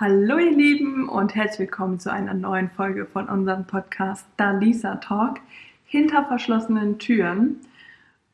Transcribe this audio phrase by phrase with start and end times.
[0.00, 5.38] Hallo ihr Lieben und herzlich willkommen zu einer neuen Folge von unserem Podcast Dalisa Talk
[5.84, 7.60] hinter verschlossenen Türen.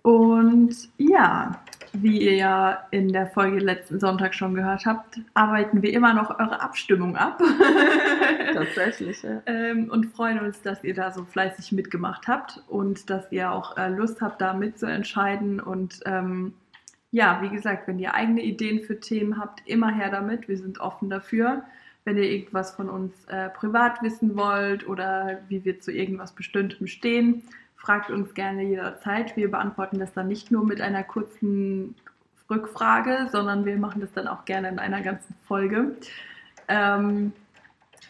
[0.01, 1.61] Und ja,
[1.93, 6.31] wie ihr ja in der Folge letzten Sonntag schon gehört habt, arbeiten wir immer noch
[6.31, 7.43] eure Abstimmung ab.
[8.55, 9.43] Tatsächlich, ja.
[9.45, 13.77] ähm, und freuen uns, dass ihr da so fleißig mitgemacht habt und dass ihr auch
[13.77, 15.61] äh, Lust habt, da mitzuentscheiden.
[15.61, 16.55] Und ähm,
[17.13, 20.49] ja, wie gesagt, wenn ihr eigene Ideen für Themen habt, immer her damit.
[20.49, 21.65] Wir sind offen dafür.
[22.05, 26.87] Wenn ihr irgendwas von uns äh, privat wissen wollt oder wie wir zu irgendwas Bestimmtem
[26.87, 27.43] stehen,
[27.77, 29.37] fragt uns gerne jederzeit.
[29.37, 31.95] Wir beantworten das dann nicht nur mit einer kurzen
[32.49, 35.97] Rückfrage, sondern wir machen das dann auch gerne in einer ganzen Folge.
[36.69, 37.33] Ähm,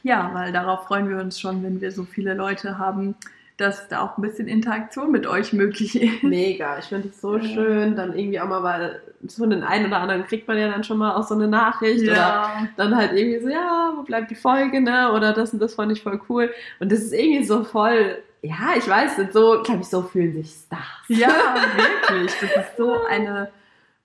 [0.02, 3.14] ja, weil darauf freuen wir uns schon, wenn wir so viele Leute haben,
[3.60, 6.22] dass da auch ein bisschen Interaktion mit euch möglich ist.
[6.22, 7.44] Mega, ich finde es so ja.
[7.44, 10.82] schön, dann irgendwie auch mal, weil so den einen oder anderen kriegt man ja dann
[10.82, 12.12] schon mal auch so eine Nachricht ja.
[12.12, 15.12] oder dann halt irgendwie so, ja, wo bleibt die Folge, ne?
[15.12, 16.50] Oder das und das fand ich voll cool.
[16.78, 20.50] Und das ist irgendwie so voll, ja, ich weiß so, glaube ich, so fühlen sich
[20.50, 20.80] Stars.
[21.08, 21.28] Ja,
[21.76, 22.32] wirklich.
[22.40, 23.50] Das ist so eine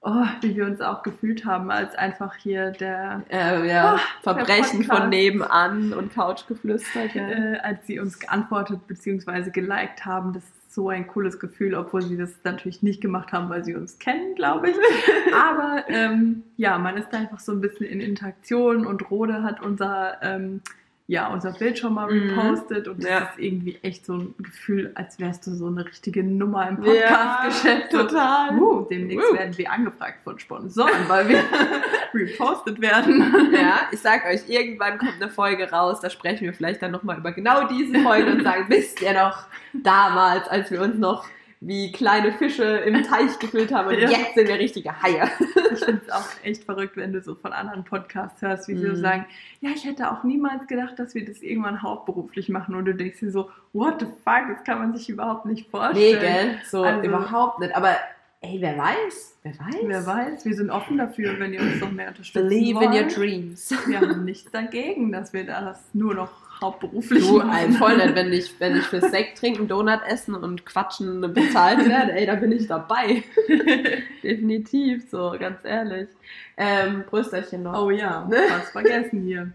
[0.05, 4.87] oh, wie wir uns auch gefühlt haben, als einfach hier der äh, ja, oh, Verbrechen
[4.87, 7.05] der von nebenan und Couchgeflüster.
[7.13, 7.29] Ja.
[7.29, 9.49] Äh, als sie uns geantwortet bzw.
[9.49, 13.49] geliked haben, das ist so ein cooles Gefühl, obwohl sie das natürlich nicht gemacht haben,
[13.49, 14.75] weil sie uns kennen, glaube ich.
[15.33, 19.61] Aber ähm, ja, man ist da einfach so ein bisschen in Interaktion und Rode hat
[19.61, 20.61] unser ähm,
[21.07, 22.31] ja, unser Bild schon mal mhm.
[22.31, 23.19] repostet und das ja.
[23.19, 27.93] ist irgendwie echt so ein Gefühl, als wärst du so eine richtige Nummer im Podcast-Geschäft.
[27.93, 28.59] Ja, total.
[28.59, 29.35] Uh, demnächst uh.
[29.35, 31.43] werden wir angefragt von Sponsoren, weil wir
[32.13, 33.51] repostet werden.
[33.53, 37.19] Ja, ich sag euch, irgendwann kommt eine Folge raus, da sprechen wir vielleicht dann nochmal
[37.19, 41.25] über genau diese Folge und sagen, wisst ihr noch damals, als wir uns noch
[41.61, 44.09] wie kleine Fische im Teich gefüllt haben und ja.
[44.09, 45.29] jetzt sind wir richtige Haie.
[45.73, 48.87] Ich finde es auch echt verrückt, wenn du so von anderen Podcasts hörst, wie sie
[48.87, 48.95] mm.
[48.95, 49.25] so sagen,
[49.61, 53.19] ja, ich hätte auch niemals gedacht, dass wir das irgendwann hauptberuflich machen und du denkst
[53.19, 56.15] dir so, what the fuck, das kann man sich überhaupt nicht vorstellen.
[56.15, 56.59] Nee, gell?
[56.69, 57.95] So also, überhaupt nicht, aber
[58.41, 59.75] ey, wer weiß, wer weiß.
[59.83, 62.47] Wer weiß, wir sind offen dafür, wenn ihr uns noch mehr unterstützt.
[62.47, 62.87] Believe wollt.
[62.87, 63.73] in your dreams.
[63.87, 68.31] Wir haben nichts dagegen, dass wir das nur noch hauptberuflich du, ein voll nett, wenn
[68.31, 72.51] ich, wenn ich für Sekt trinken, Donut essen und quatschen bezahlt werde, ey, da bin
[72.51, 73.23] ich dabei.
[74.23, 76.09] Definitiv, so, ganz ehrlich.
[76.57, 77.85] Ähm, Brüsterchen noch.
[77.85, 78.37] Oh ja, ne?
[78.47, 79.51] fast vergessen hier.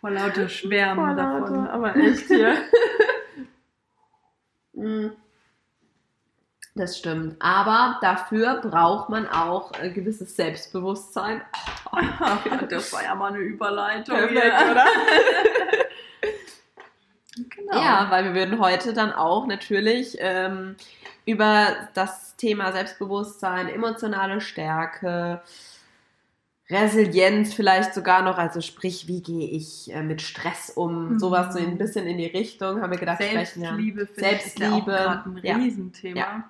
[0.00, 1.54] Vor lauter Schwärmen Vor davon.
[1.54, 2.56] Lauter, aber echt hier.
[4.74, 5.10] Mm.
[6.74, 7.36] Das stimmt.
[7.38, 11.42] Aber dafür braucht man auch ein gewisses Selbstbewusstsein.
[12.70, 14.16] das war ja mal eine Überleitung.
[14.16, 14.86] Perfekt, oder?
[17.72, 17.84] Genau.
[17.84, 20.76] Ja, weil wir würden heute dann auch natürlich ähm,
[21.24, 25.40] über das Thema Selbstbewusstsein, emotionale Stärke,
[26.68, 31.18] Resilienz vielleicht sogar noch, also sprich, wie gehe ich äh, mit Stress um, mhm.
[31.18, 34.28] sowas so ein bisschen in die Richtung, haben wir gedacht, Selbstliebe, sprechen, ja.
[34.28, 36.18] Selbstliebe, ja ein Riesenthema.
[36.18, 36.44] Ja.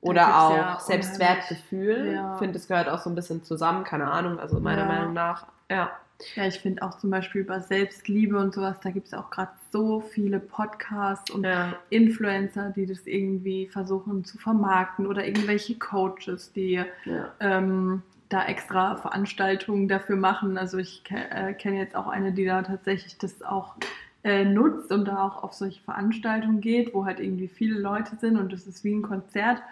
[0.00, 2.14] Oder auch ja Selbstwertgefühl.
[2.14, 2.32] Ja.
[2.34, 5.46] Ich finde, es gehört auch so ein bisschen zusammen, keine Ahnung, also meiner Meinung nach.
[5.70, 5.92] Ja.
[6.34, 9.52] Ja, ich finde auch zum Beispiel über Selbstliebe und sowas, da gibt es auch gerade
[9.70, 11.76] so viele Podcasts und ja.
[11.90, 17.34] Influencer, die das irgendwie versuchen zu vermarkten oder irgendwelche Coaches, die ja.
[17.40, 20.56] ähm, da extra Veranstaltungen dafür machen.
[20.56, 23.76] Also ich äh, kenne jetzt auch eine, die da tatsächlich das auch
[24.24, 28.38] äh, nutzt und da auch auf solche Veranstaltungen geht, wo halt irgendwie viele Leute sind
[28.38, 29.62] und das ist wie ein Konzert.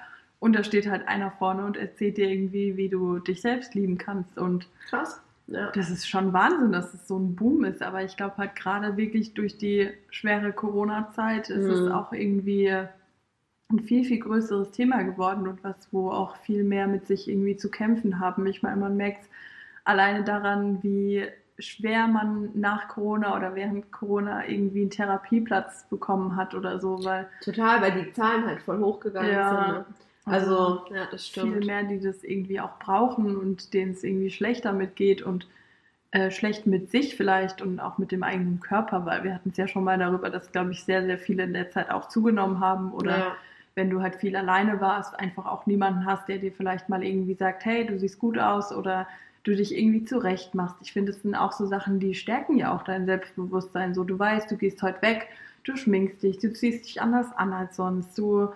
[0.41, 3.99] Und da steht halt einer vorne und erzählt dir irgendwie, wie du dich selbst lieben
[3.99, 4.39] kannst.
[4.39, 5.21] Und krass.
[5.51, 5.71] Ja.
[5.73, 7.83] Das ist schon Wahnsinn, dass es so ein Boom ist.
[7.83, 11.87] Aber ich glaube halt gerade wirklich durch die schwere Corona-Zeit ist mhm.
[11.87, 16.87] es auch irgendwie ein viel, viel größeres Thema geworden und was, wo auch viel mehr
[16.87, 18.47] mit sich irgendwie zu kämpfen haben.
[18.47, 19.29] Ich meine, man merkt
[19.85, 21.27] alleine daran, wie
[21.59, 27.29] schwer man nach Corona oder während Corona irgendwie einen Therapieplatz bekommen hat oder so, weil.
[27.45, 29.75] Total, weil die Zahlen halt voll hochgegangen ja, sind.
[29.75, 29.85] Ne?
[30.25, 31.55] Also, ja, das stimmt.
[31.55, 35.49] Viel mehr, die das irgendwie auch brauchen und denen es irgendwie schlechter mitgeht und
[36.13, 39.57] äh, schlecht mit sich vielleicht und auch mit dem eigenen Körper, weil wir hatten es
[39.57, 42.61] ja schon mal darüber, dass, glaube ich, sehr, sehr viele in der Zeit auch zugenommen
[42.61, 43.37] haben oder ja.
[43.77, 47.35] wenn du halt viel alleine warst, einfach auch niemanden hast, der dir vielleicht mal irgendwie
[47.35, 49.07] sagt, hey, du siehst gut aus oder
[49.45, 50.77] du dich irgendwie zurecht machst.
[50.83, 53.95] Ich finde, es sind auch so Sachen, die stärken ja auch dein Selbstbewusstsein.
[53.95, 55.29] So, du weißt, du gehst heute weg,
[55.65, 58.49] du schminkst dich, du ziehst dich anders an als sonst, du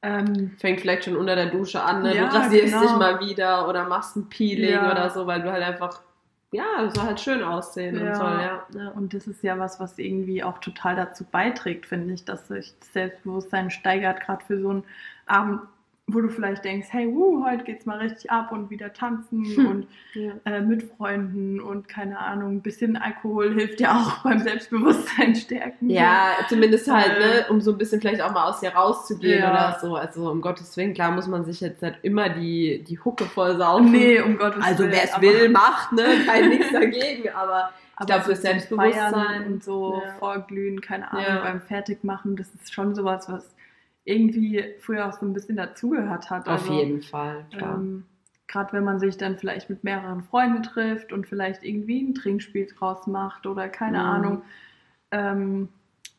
[0.00, 2.14] ähm, Fängt vielleicht schon unter der Dusche an, ne?
[2.14, 2.80] ja, du rasierst genau.
[2.80, 4.90] dich mal wieder oder machst ein Peeling ja.
[4.90, 6.02] oder so, weil du halt einfach,
[6.52, 8.08] ja, es soll halt schön aussehen ja.
[8.08, 8.66] und soll, ja.
[8.74, 8.88] ja.
[8.90, 12.74] Und das ist ja was, was irgendwie auch total dazu beiträgt, finde ich, dass sich
[12.78, 14.84] das Selbstbewusstsein steigert, gerade für so einen
[15.26, 15.62] Abend
[16.10, 19.66] wo du vielleicht denkst, hey, wuh, heute geht's mal richtig ab und wieder tanzen hm.
[19.66, 20.32] und ja.
[20.46, 25.90] äh, mit Freunden und keine Ahnung, ein bisschen Alkohol hilft ja auch beim Selbstbewusstsein stärken.
[25.90, 29.40] Ja, zumindest halt, äh, ne, um so ein bisschen vielleicht auch mal aus dir rauszugehen
[29.40, 29.50] ja.
[29.50, 29.96] oder so.
[29.96, 33.58] Also um Gottes Willen, klar muss man sich jetzt nicht immer die, die Hucke voll
[33.58, 33.90] saugen.
[33.92, 34.94] Nee, um Gottes also, Willen.
[34.94, 37.70] Also wer es will, macht, ne, kein nichts dagegen, aber
[38.00, 40.12] ich glaube, für Selbstbewusstsein und so ja.
[40.18, 43.54] vorglühen, keine Ahnung, beim Fertigmachen, das ist schon sowas, was
[44.08, 46.48] irgendwie früher auch so ein bisschen dazugehört hat.
[46.48, 47.76] Auf also, jeden Fall, klar.
[47.76, 48.04] Ähm,
[48.46, 52.66] Gerade wenn man sich dann vielleicht mit mehreren Freunden trifft und vielleicht irgendwie ein Trinkspiel
[52.66, 54.04] draus macht oder keine mhm.
[54.04, 54.42] Ahnung.
[55.10, 55.68] Ähm,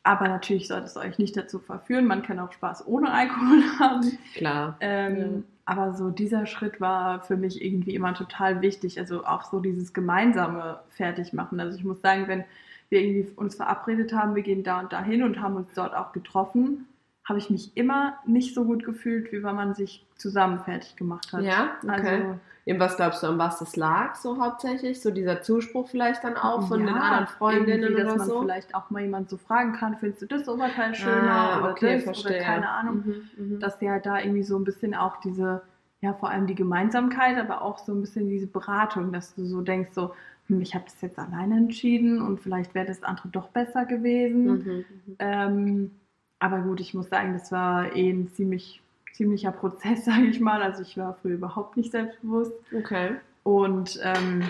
[0.03, 2.05] aber natürlich sollte es euch nicht dazu verführen.
[2.05, 4.17] Man kann auch Spaß ohne Alkohol haben.
[4.35, 4.77] Klar.
[4.79, 5.27] Ähm, ja.
[5.65, 8.99] Aber so dieser Schritt war für mich irgendwie immer total wichtig.
[8.99, 11.59] Also auch so dieses gemeinsame Fertigmachen.
[11.59, 12.43] Also ich muss sagen, wenn
[12.89, 16.11] wir irgendwie uns verabredet haben, wir gehen da und dahin und haben uns dort auch
[16.11, 16.87] getroffen,
[17.29, 21.31] habe ich mich immer nicht so gut gefühlt, wie wenn man sich zusammen fertig gemacht
[21.31, 21.43] hat.
[21.43, 22.23] Ja, okay.
[22.23, 25.01] Also, in was glaubst du, an was das lag, so hauptsächlich?
[25.01, 28.35] So dieser Zuspruch vielleicht dann auch von ja, den anderen Freundinnen oder dass so?
[28.35, 31.71] man vielleicht auch mal jemand so fragen kann, findest du das Oberteil schöner ah, oder
[31.71, 32.37] okay, das verstehe.
[32.37, 33.03] oder keine Ahnung.
[33.37, 33.59] Mhm, mh.
[33.59, 35.61] Dass halt da irgendwie so ein bisschen auch diese,
[36.01, 39.61] ja vor allem die Gemeinsamkeit, aber auch so ein bisschen diese Beratung, dass du so
[39.61, 40.13] denkst, so,
[40.47, 44.45] hm, ich habe das jetzt alleine entschieden und vielleicht wäre das andere doch besser gewesen.
[44.45, 45.15] Mhm, mhm.
[45.19, 45.91] ähm,
[46.39, 48.81] aber gut, ich muss sagen, das war eh ein ziemlich,
[49.13, 50.61] ziemlicher Prozess, sage ich mal.
[50.61, 52.53] Also ich war früher überhaupt nicht selbstbewusst.
[52.75, 53.15] Okay.
[53.43, 54.43] Und ähm,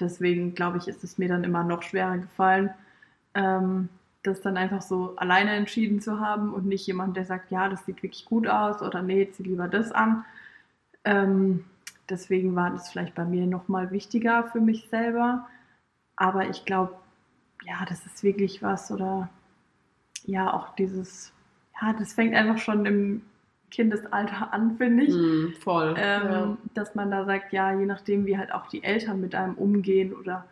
[0.00, 2.70] deswegen, glaube ich, ist es mir dann immer noch schwerer gefallen,
[3.34, 3.88] ähm,
[4.22, 7.84] das dann einfach so alleine entschieden zu haben und nicht jemand, der sagt, ja, das
[7.84, 10.24] sieht wirklich gut aus oder nee, zieh lieber das an.
[11.04, 11.64] Ähm,
[12.08, 15.46] deswegen war das vielleicht bei mir nochmal wichtiger für mich selber.
[16.16, 16.94] Aber ich glaube,
[17.64, 19.28] ja, das ist wirklich was oder
[20.24, 21.33] ja, auch dieses
[21.80, 23.22] ja, das fängt einfach schon im
[23.70, 25.14] Kindesalter an, finde ich.
[25.14, 25.94] Mm, voll.
[25.98, 26.56] Ähm, ja.
[26.74, 30.12] Dass man da sagt, ja, je nachdem, wie halt auch die Eltern mit einem umgehen
[30.12, 30.44] oder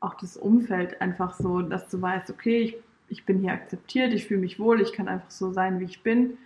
[0.00, 2.76] auch das Umfeld einfach so, dass du weißt, okay, ich,
[3.08, 6.02] ich bin hier akzeptiert, ich fühle mich wohl, ich kann einfach so sein, wie ich
[6.02, 6.36] bin.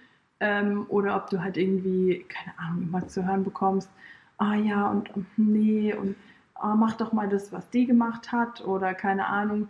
[0.41, 3.91] Ähm, oder ob du halt irgendwie, keine Ahnung, immer zu hören bekommst,
[4.37, 6.15] ah ja, und nee, und
[6.55, 9.69] ah, mach doch mal das, was die gemacht hat, oder keine Ahnung.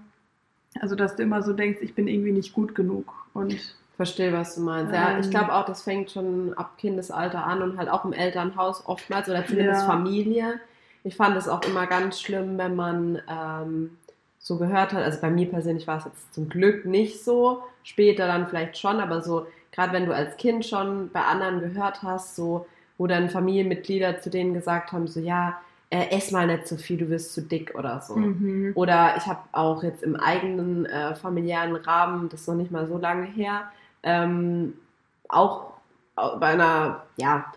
[0.80, 3.14] Also, dass du immer so denkst, ich bin irgendwie nicht gut genug.
[3.32, 4.94] Und Verstehe, was du meinst.
[4.94, 5.30] Ja, ich ähm.
[5.32, 9.44] glaube auch, das fängt schon ab Kindesalter an und halt auch im Elternhaus oftmals oder
[9.44, 9.86] zumindest ja.
[9.88, 10.60] Familie.
[11.02, 13.98] Ich fand es auch immer ganz schlimm, wenn man ähm,
[14.38, 15.02] so gehört hat.
[15.02, 17.64] Also bei mir persönlich war es jetzt zum Glück nicht so.
[17.82, 22.04] Später dann vielleicht schon, aber so, gerade wenn du als Kind schon bei anderen gehört
[22.04, 22.66] hast, so,
[22.98, 25.58] wo dann Familienmitglieder zu denen gesagt haben, so, ja,
[25.90, 28.14] äh, ess mal nicht so viel, du wirst zu dick oder so.
[28.14, 28.74] Mhm.
[28.76, 32.86] Oder ich habe auch jetzt im eigenen äh, familiären Rahmen, das ist noch nicht mal
[32.86, 33.72] so lange her,
[34.02, 34.74] ähm,
[35.28, 35.72] auch
[36.40, 37.52] bei einer, ja,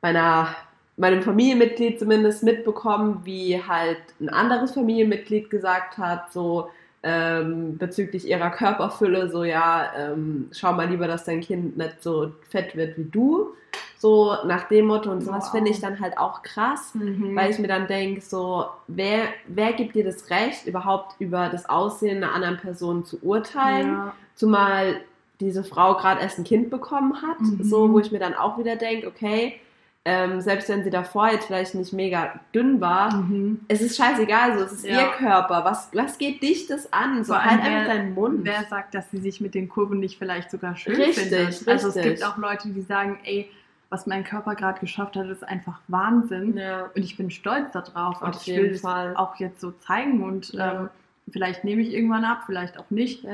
[0.00, 0.48] bei einer,
[0.96, 6.68] meinem Familienmitglied zumindest mitbekommen, wie halt ein anderes Familienmitglied gesagt hat, so
[7.02, 12.32] ähm, bezüglich ihrer Körperfülle, so ja, ähm, schau mal lieber, dass dein Kind nicht so
[12.48, 13.54] fett wird wie du.
[13.98, 15.52] So nach dem Motto und sowas wow.
[15.52, 17.36] finde ich dann halt auch krass, mhm.
[17.36, 21.68] weil ich mir dann denke, so, wer, wer gibt dir das Recht, überhaupt über das
[21.68, 23.92] Aussehen einer anderen Person zu urteilen?
[23.92, 24.14] Ja.
[24.34, 25.02] Zumal
[25.42, 27.62] diese Frau gerade erst ein Kind bekommen hat, mhm.
[27.62, 29.60] so wo ich mir dann auch wieder denke, okay,
[30.04, 33.60] ähm, selbst wenn sie davor jetzt vielleicht nicht mega dünn war, mhm.
[33.68, 35.00] es ist scheißegal, so es ist ja.
[35.00, 35.64] ihr Körper.
[35.64, 37.22] Was, was geht dich das an?
[37.22, 38.40] So halt einfach deinen Mund.
[38.42, 41.48] Wer sagt, dass sie sich mit den Kurven nicht vielleicht sogar schön richtig, findet?
[41.48, 41.68] Richtig.
[41.68, 43.48] Also es gibt auch Leute, die sagen, ey,
[43.90, 46.56] was mein Körper gerade geschafft hat, ist einfach Wahnsinn.
[46.56, 46.90] Ja.
[46.96, 48.22] Und ich bin stolz darauf.
[48.22, 50.24] Und ich will es auch jetzt so zeigen.
[50.24, 50.80] Und ja.
[50.80, 50.88] ähm,
[51.30, 53.24] vielleicht nehme ich irgendwann ab, vielleicht auch nicht.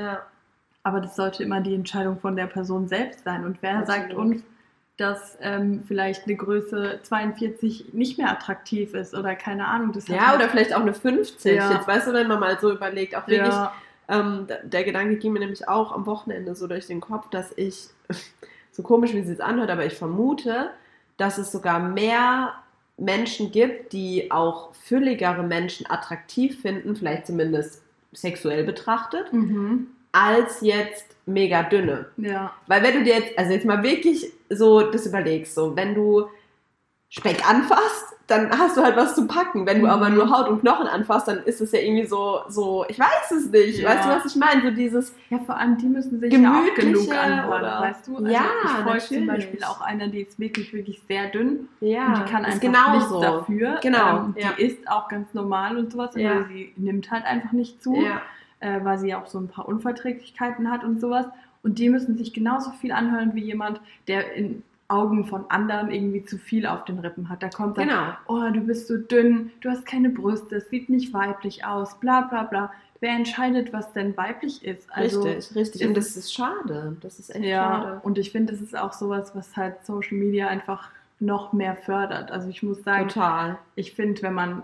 [0.83, 3.45] Aber das sollte immer die Entscheidung von der Person selbst sein.
[3.45, 3.87] Und wer Absolut.
[4.01, 4.43] sagt uns,
[4.99, 9.93] dass ähm, vielleicht eine Größe 42 nicht mehr attraktiv ist oder keine Ahnung.
[9.93, 11.55] Das ja, halt oder vielleicht auch eine 50.
[11.55, 11.71] Ja.
[11.73, 13.73] Jetzt weißt du, wenn man mal so überlegt, auch wirklich, ja.
[14.09, 17.87] ähm, der Gedanke ging mir nämlich auch am Wochenende so durch den Kopf, dass ich,
[18.71, 20.71] so komisch wie es jetzt anhört, aber ich vermute,
[21.15, 22.53] dass es sogar mehr
[22.97, 31.15] Menschen gibt, die auch fülligere Menschen attraktiv finden, vielleicht zumindest sexuell betrachtet, mhm als jetzt
[31.25, 32.07] mega dünne.
[32.17, 32.53] Ja.
[32.67, 36.27] Weil wenn du dir jetzt, also jetzt mal wirklich so das überlegst, so wenn du
[37.11, 39.65] Speck anfasst, dann hast du halt was zu packen.
[39.65, 39.91] Wenn du mhm.
[39.91, 43.31] aber nur Haut und Knochen anfasst, dann ist es ja irgendwie so, so, ich weiß
[43.31, 43.79] es nicht.
[43.79, 43.89] Ja.
[43.89, 44.61] Weißt du, was ich meine?
[44.61, 45.15] So dieses.
[45.31, 48.17] Ja, vor allem die müssen sich ja auch genug anhören, weißt du?
[48.17, 51.67] Also ja, ich folge zum Beispiel auch einer, die ist wirklich, wirklich sehr dünn.
[51.81, 53.21] Ja, und die kann einfach genau nichts so.
[53.21, 53.79] dafür.
[53.81, 54.17] Genau.
[54.17, 54.51] Ähm, die ja.
[54.57, 56.45] isst auch ganz normal und sowas, aber ja.
[56.47, 57.95] sie nimmt halt einfach nicht zu.
[57.95, 58.21] Ja
[58.59, 61.25] äh, weil sie ja auch so ein paar Unverträglichkeiten hat und sowas.
[61.63, 66.23] Und die müssen sich genauso viel anhören wie jemand, der in Augen von anderen irgendwie
[66.25, 67.43] zu viel auf den Rippen hat.
[67.43, 68.13] Da kommt dann, genau.
[68.27, 72.21] oh, du bist so dünn, du hast keine Brüste, es sieht nicht weiblich aus, bla
[72.21, 72.71] bla bla.
[72.99, 74.91] Wer entscheidet, was denn weiblich ist?
[74.91, 75.87] Also, richtig, richtig.
[75.87, 76.97] Und das ist schade.
[77.01, 78.01] Das ist echt ja, schade.
[78.03, 80.89] Und ich finde, das ist auch sowas, was halt Social Media einfach
[81.19, 82.31] noch mehr fördert.
[82.31, 83.57] Also ich muss sagen, Total.
[83.75, 84.63] ich finde, wenn man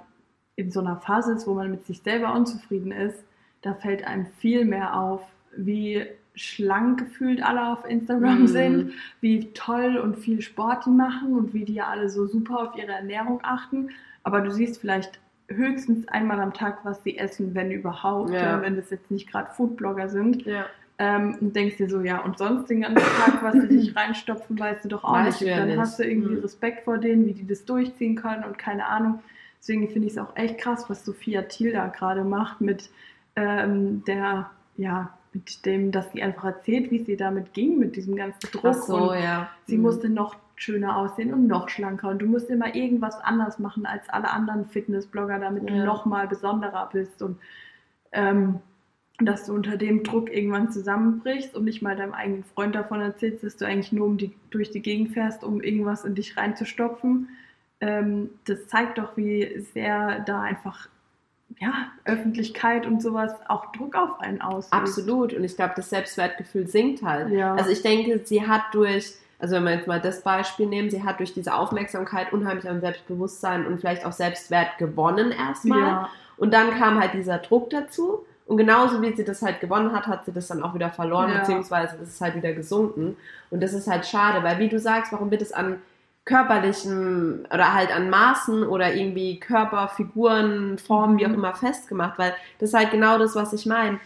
[0.56, 3.24] in so einer Phase ist, wo man mit sich selber unzufrieden ist,
[3.66, 5.22] da fällt einem viel mehr auf,
[5.58, 6.06] wie
[6.36, 8.48] schlank gefühlt alle auf Instagram mm.
[8.48, 8.92] sind,
[9.22, 12.78] wie toll und viel Sport die machen und wie die ja alle so super auf
[12.78, 13.90] ihre Ernährung achten.
[14.24, 18.62] Aber du siehst vielleicht höchstens einmal am Tag, was sie essen, wenn überhaupt, ja.
[18.62, 20.46] wenn das jetzt nicht gerade Foodblogger sind.
[20.46, 20.66] Ja.
[20.98, 24.60] Ähm, und denkst dir so, ja, und sonst den ganzen Tag, was sie sich reinstopfen,
[24.60, 25.58] weißt du doch auch Weiß nicht.
[25.58, 25.78] Dann nicht.
[25.78, 26.42] hast du irgendwie mhm.
[26.42, 29.20] Respekt vor denen, wie die das durchziehen können und keine Ahnung.
[29.60, 32.90] Deswegen finde ich es auch echt krass, was Sophia Thiel da gerade macht mit
[33.36, 38.16] ähm, der, ja, mit dem, dass sie einfach erzählt, wie sie damit ging, mit diesem
[38.16, 38.66] ganzen Druck.
[38.66, 39.50] Ach so, ja.
[39.68, 39.84] Sie mhm.
[39.84, 44.10] musste noch schöner aussehen und noch schlanker und du musst immer irgendwas anders machen als
[44.10, 45.76] alle anderen Fitnessblogger, damit ja.
[45.76, 47.38] du noch mal besonderer bist und
[48.14, 48.60] ähm,
[49.20, 53.44] dass du unter dem Druck irgendwann zusammenbrichst und nicht mal deinem eigenen Freund davon erzählst,
[53.44, 57.30] dass du eigentlich nur um die, durch die Gegend fährst, um irgendwas in dich reinzustopfen.
[57.80, 60.90] Ähm, das zeigt doch, wie sehr da einfach
[61.60, 64.74] ja, Öffentlichkeit und sowas auch Druck auf einen ausübt.
[64.74, 65.34] Absolut.
[65.34, 67.30] Und ich glaube, das Selbstwertgefühl sinkt halt.
[67.30, 67.56] Ja.
[67.56, 71.04] Also ich denke, sie hat durch, also wenn wir jetzt mal das Beispiel nehmen, sie
[71.04, 75.80] hat durch diese Aufmerksamkeit unheimlich an Selbstbewusstsein und vielleicht auch Selbstwert gewonnen erstmal.
[75.80, 76.10] Ja.
[76.38, 78.26] Und dann kam halt dieser Druck dazu.
[78.48, 81.32] Und genauso wie sie das halt gewonnen hat, hat sie das dann auch wieder verloren,
[81.32, 81.40] ja.
[81.40, 83.18] beziehungsweise ist halt wieder gesunken.
[83.50, 85.82] Und das ist halt schade, weil wie du sagst, warum wird es an
[86.26, 91.36] körperlichen oder halt an Maßen oder irgendwie Körperfiguren, Formen, wie auch mhm.
[91.36, 94.00] immer festgemacht, weil das ist halt genau das, was ich meine.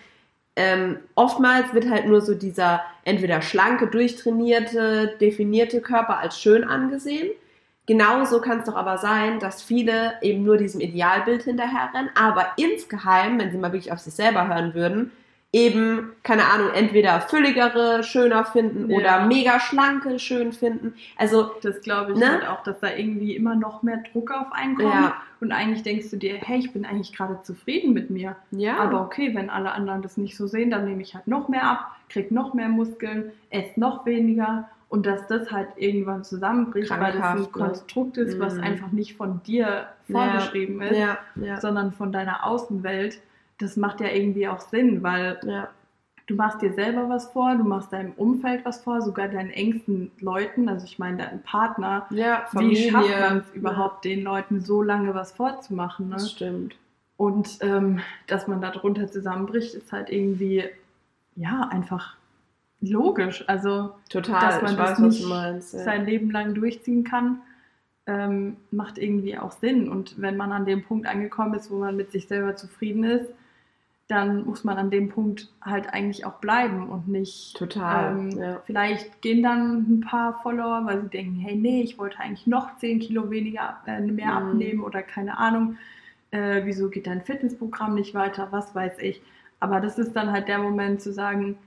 [0.55, 7.29] Ähm, oftmals wird halt nur so dieser entweder schlanke, durchtrainierte, definierte Körper als schön angesehen.
[7.85, 13.39] Genauso kann es doch aber sein, dass viele eben nur diesem Idealbild hinterherrennen, aber insgeheim,
[13.39, 15.11] wenn sie mal wirklich auf sich selber hören würden,
[15.51, 18.97] eben, keine Ahnung, entweder fülligere schöner finden ja.
[18.97, 20.93] oder mega schlanke schön finden.
[21.17, 22.31] Also, das glaube ich ne?
[22.31, 24.93] halt auch, dass da irgendwie immer noch mehr Druck auf einen kommt.
[24.93, 25.15] Ja.
[25.41, 28.35] Und eigentlich denkst du dir, hey, ich bin eigentlich gerade zufrieden mit mir.
[28.51, 28.77] Ja.
[28.77, 31.63] Aber okay, wenn alle anderen das nicht so sehen, dann nehme ich halt noch mehr
[31.63, 34.69] ab, krieg noch mehr Muskeln, esse noch weniger.
[34.87, 37.51] Und dass das halt irgendwann zusammenbricht, weil das ein?
[37.51, 38.41] Konstrukt ist, mhm.
[38.41, 41.17] was einfach nicht von dir vorgeschrieben ja.
[41.35, 43.19] ist, sondern von deiner Außenwelt
[43.59, 45.69] das macht ja irgendwie auch Sinn, weil ja.
[46.27, 50.11] du machst dir selber was vor, du machst deinem Umfeld was vor, sogar deinen engsten
[50.19, 52.07] Leuten, also ich meine deinen Partner.
[52.09, 52.87] Ja, Familie.
[52.87, 56.09] Wie schafft man es überhaupt, den Leuten so lange was vorzumachen?
[56.09, 56.15] Ne?
[56.15, 56.75] Das stimmt.
[57.17, 60.63] Und ähm, dass man darunter zusammenbricht, ist halt irgendwie,
[61.35, 62.15] ja, einfach
[62.79, 63.43] logisch.
[63.47, 65.79] Also, Total, dass man das weiß, nicht meinst, ja.
[65.83, 67.41] sein Leben lang durchziehen kann,
[68.05, 69.89] ähm, macht irgendwie auch Sinn.
[69.89, 73.29] Und wenn man an dem Punkt angekommen ist, wo man mit sich selber zufrieden ist,
[74.09, 77.55] dann muss man an dem Punkt halt eigentlich auch bleiben und nicht.
[77.55, 78.11] Total.
[78.11, 78.61] Ähm, ja.
[78.65, 82.75] Vielleicht gehen dann ein paar Follower, weil sie denken, hey, nee, ich wollte eigentlich noch
[82.77, 84.49] 10 Kilo weniger äh, mehr mhm.
[84.49, 85.77] abnehmen oder keine Ahnung.
[86.31, 88.47] Äh, wieso geht dein Fitnessprogramm nicht weiter?
[88.49, 89.21] Was weiß ich.
[89.59, 91.57] Aber das ist dann halt der Moment zu sagen,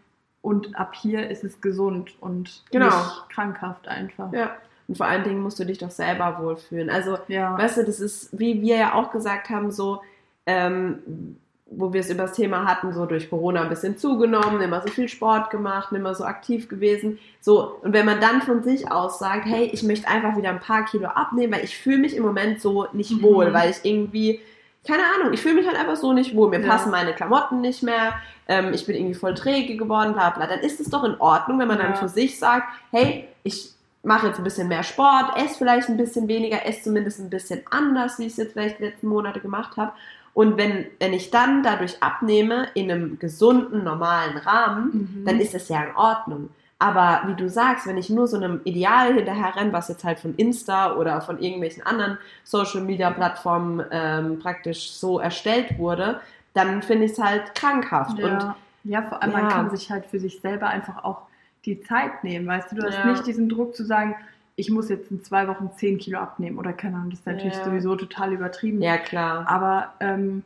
[0.41, 2.87] und ab hier ist es gesund und genau.
[2.87, 4.33] nicht krankhaft einfach.
[4.33, 4.57] Ja.
[4.89, 6.91] Und vor allen Dingen musst du dich doch selber wohlfühlen.
[6.91, 7.57] Also, ja.
[7.57, 10.03] weißt du, das ist, wie wir ja auch gesagt haben, so,
[10.45, 11.37] ähm,
[11.77, 14.89] wo wir es über das Thema hatten, so durch Corona ein bisschen zugenommen, immer so
[14.89, 17.19] viel Sport gemacht, immer so aktiv gewesen.
[17.41, 20.61] So, und wenn man dann von sich aus sagt, hey, ich möchte einfach wieder ein
[20.61, 23.23] paar Kilo abnehmen, weil ich fühle mich im Moment so nicht mhm.
[23.23, 24.41] wohl, weil ich irgendwie,
[24.87, 26.51] keine Ahnung, ich fühle mich halt einfach so nicht wohl.
[26.51, 26.69] Mir ja.
[26.69, 28.15] passen meine Klamotten nicht mehr,
[28.49, 30.47] ähm, ich bin irgendwie voll träge geworden, bla bla.
[30.47, 31.85] Dann ist es doch in Ordnung, wenn man ja.
[31.85, 33.71] dann für sich sagt, hey, ich
[34.03, 37.63] mache jetzt ein bisschen mehr Sport, esse vielleicht ein bisschen weniger, esse zumindest ein bisschen
[37.71, 39.93] anders, wie ich es jetzt vielleicht die letzten Monate gemacht habe
[40.35, 45.25] und wenn, wenn ich dann dadurch abnehme in einem gesunden, normalen Rahmen, mhm.
[45.27, 46.51] dann ist das ja in Ordnung.
[46.79, 50.19] Aber wie du sagst, wenn ich nur so einem Ideal hinterher renne, was jetzt halt
[50.19, 56.21] von Insta oder von irgendwelchen anderen Social Media Plattformen ähm, praktisch so erstellt wurde,
[56.55, 58.19] dann finde ich es halt krankhaft.
[58.19, 58.27] Ja.
[58.27, 58.55] Und,
[58.91, 59.39] ja, vor allem ja.
[59.39, 61.23] man kann sich halt für sich selber einfach auch
[61.65, 63.07] die Zeit nehmen, weißt du, du hast ja.
[63.07, 64.17] nicht diesen Druck zu sagen,
[64.57, 67.57] ich muss jetzt in zwei Wochen zehn Kilo abnehmen oder keine Ahnung, das ist natürlich
[67.57, 67.65] ja.
[67.65, 68.83] sowieso total übertrieben.
[68.83, 69.49] Ja, klar.
[69.49, 70.43] Aber ähm,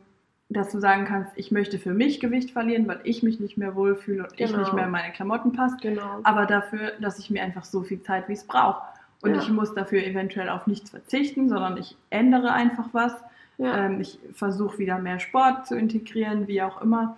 [0.49, 3.75] dass du sagen kannst, ich möchte für mich Gewicht verlieren, weil ich mich nicht mehr
[3.75, 4.51] wohlfühle und genau.
[4.51, 5.81] ich nicht mehr in meine Klamotten passt.
[5.81, 6.19] Genau.
[6.23, 8.81] Aber dafür, dass ich mir einfach so viel Zeit, wie es brauche.
[9.21, 9.41] Und ja.
[9.41, 13.13] ich muss dafür eventuell auf nichts verzichten, sondern ich ändere einfach was.
[13.57, 13.85] Ja.
[13.85, 17.17] Ähm, ich versuche wieder mehr Sport zu integrieren, wie auch immer.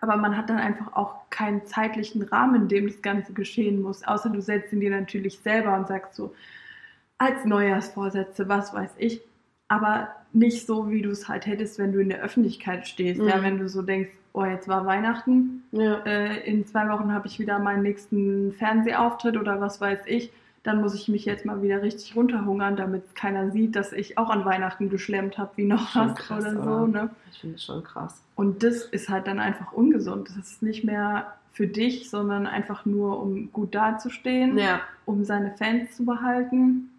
[0.00, 4.02] Aber man hat dann einfach auch keinen zeitlichen Rahmen, in dem das Ganze geschehen muss.
[4.02, 6.34] Außer du setzt ihn dir natürlich selber und sagst so,
[7.18, 9.20] als Neujahrsvorsätze, was weiß ich.
[9.68, 13.20] Aber nicht so, wie du es halt hättest, wenn du in der Öffentlichkeit stehst.
[13.20, 13.28] Mhm.
[13.28, 15.98] Ja, wenn du so denkst, oh, jetzt war Weihnachten, ja.
[16.04, 20.80] äh, in zwei Wochen habe ich wieder meinen nächsten Fernsehauftritt oder was weiß ich dann
[20.80, 24.44] muss ich mich jetzt mal wieder richtig runterhungern, damit keiner sieht, dass ich auch an
[24.44, 26.86] Weihnachten geschlemmt habe, wie noch was krass, oder so.
[26.86, 27.10] Ne?
[27.32, 28.22] Ich finde es schon krass.
[28.34, 30.28] Und das ist halt dann einfach ungesund.
[30.28, 34.80] Das ist nicht mehr für dich, sondern einfach nur, um gut dazustehen, ja.
[35.06, 36.90] um seine Fans zu behalten.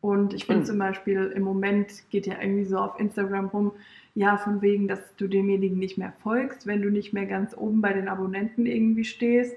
[0.00, 3.72] Und ich finde zum Beispiel, im Moment geht ja irgendwie so auf Instagram rum,
[4.14, 7.80] ja, von wegen, dass du demjenigen nicht mehr folgst, wenn du nicht mehr ganz oben
[7.80, 9.56] bei den Abonnenten irgendwie stehst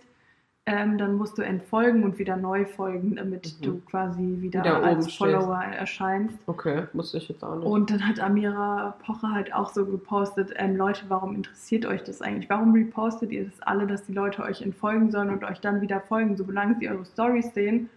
[0.72, 3.66] ähm, dann musst du entfolgen und wieder neu folgen, damit mhm.
[3.66, 5.80] du quasi wieder, wieder als Follower stehst.
[5.80, 6.40] erscheinst.
[6.48, 7.66] Okay, musste ich jetzt auch nicht.
[7.66, 12.22] Und dann hat Amira Pocher halt auch so gepostet, ähm, Leute, warum interessiert euch das
[12.22, 12.50] eigentlich?
[12.50, 16.00] Warum repostet ihr das alle, dass die Leute euch entfolgen sollen und euch dann wieder
[16.00, 16.38] folgen?
[16.38, 17.90] Solange sie eure Stories sehen,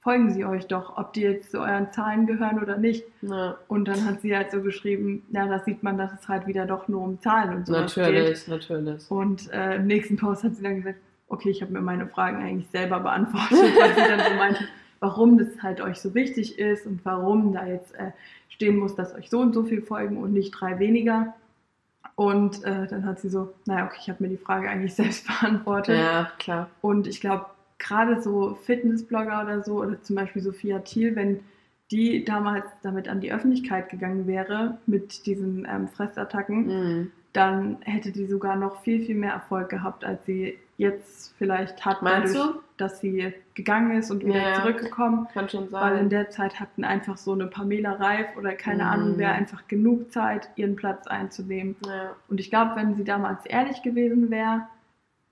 [0.00, 3.04] folgen sie euch doch, ob die jetzt zu euren Zahlen gehören oder nicht.
[3.22, 3.56] Ja.
[3.68, 6.66] Und dann hat sie halt so geschrieben, ja, da sieht man, dass es halt wieder
[6.66, 7.82] doch nur um Zahlen und so geht.
[7.82, 9.10] Natürlich, natürlich.
[9.10, 12.42] Und äh, im nächsten Post hat sie dann gesagt, okay, ich habe mir meine Fragen
[12.42, 14.64] eigentlich selber beantwortet, weil sie dann so meinte,
[15.00, 18.12] warum das halt euch so wichtig ist und warum da jetzt äh,
[18.48, 21.34] stehen muss, dass euch so und so viel folgen und nicht drei weniger.
[22.16, 25.26] Und äh, dann hat sie so, naja, okay, ich habe mir die Frage eigentlich selbst
[25.26, 25.98] beantwortet.
[25.98, 26.68] Ja, klar.
[26.80, 27.46] Und ich glaube,
[27.78, 31.40] gerade so Fitnessblogger oder so, oder zum Beispiel Sophia Thiel, wenn
[31.90, 37.12] die damals damit an die Öffentlichkeit gegangen wäre, mit diesen ähm, Fressattacken, mhm.
[37.32, 42.02] dann hätte die sogar noch viel, viel mehr Erfolg gehabt, als sie jetzt vielleicht hat,
[42.02, 42.60] Meinst dadurch, du?
[42.76, 45.26] dass sie gegangen ist und wieder ja, zurückgekommen.
[45.34, 45.82] Kann schon sein.
[45.82, 48.90] Weil in der Zeit hatten einfach so eine Pamela Reif oder keine mhm.
[48.90, 51.74] Ahnung wer einfach genug Zeit, ihren Platz einzunehmen.
[51.84, 52.14] Ja.
[52.28, 54.68] Und ich glaube, wenn sie damals ehrlich gewesen wäre,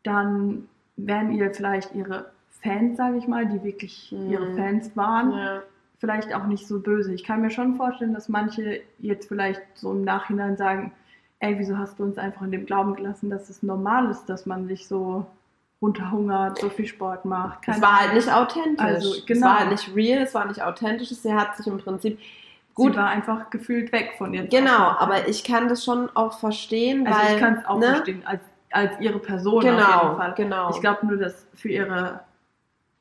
[0.02, 2.32] dann wären ihr vielleicht ihre
[2.62, 4.30] Fans, sage ich mal, die wirklich mhm.
[4.30, 5.62] ihre Fans waren, ja.
[5.98, 7.14] Vielleicht auch nicht so böse.
[7.14, 10.92] Ich kann mir schon vorstellen, dass manche jetzt vielleicht so im Nachhinein sagen,
[11.40, 14.46] ey, wieso hast du uns einfach in dem Glauben gelassen, dass es normal ist, dass
[14.46, 15.26] man sich so
[15.82, 17.62] runterhungert, so viel Sport macht.
[17.62, 18.84] Keine es war halt nicht authentisch.
[18.84, 19.38] Also, genau.
[19.38, 21.10] Es war halt nicht real, es war nicht authentisch.
[21.10, 22.18] Sie hat sich im Prinzip
[22.74, 22.92] gut.
[22.92, 24.46] Sie war einfach gefühlt weg von ihr.
[24.46, 27.34] Genau, aber ich kann das schon auch verstehen, also weil.
[27.34, 27.86] ich kann es auch ne?
[27.86, 30.34] verstehen, als, als ihre Person genau, auf jeden Fall.
[30.36, 30.70] Genau.
[30.70, 32.20] Ich glaube nur, dass für ihre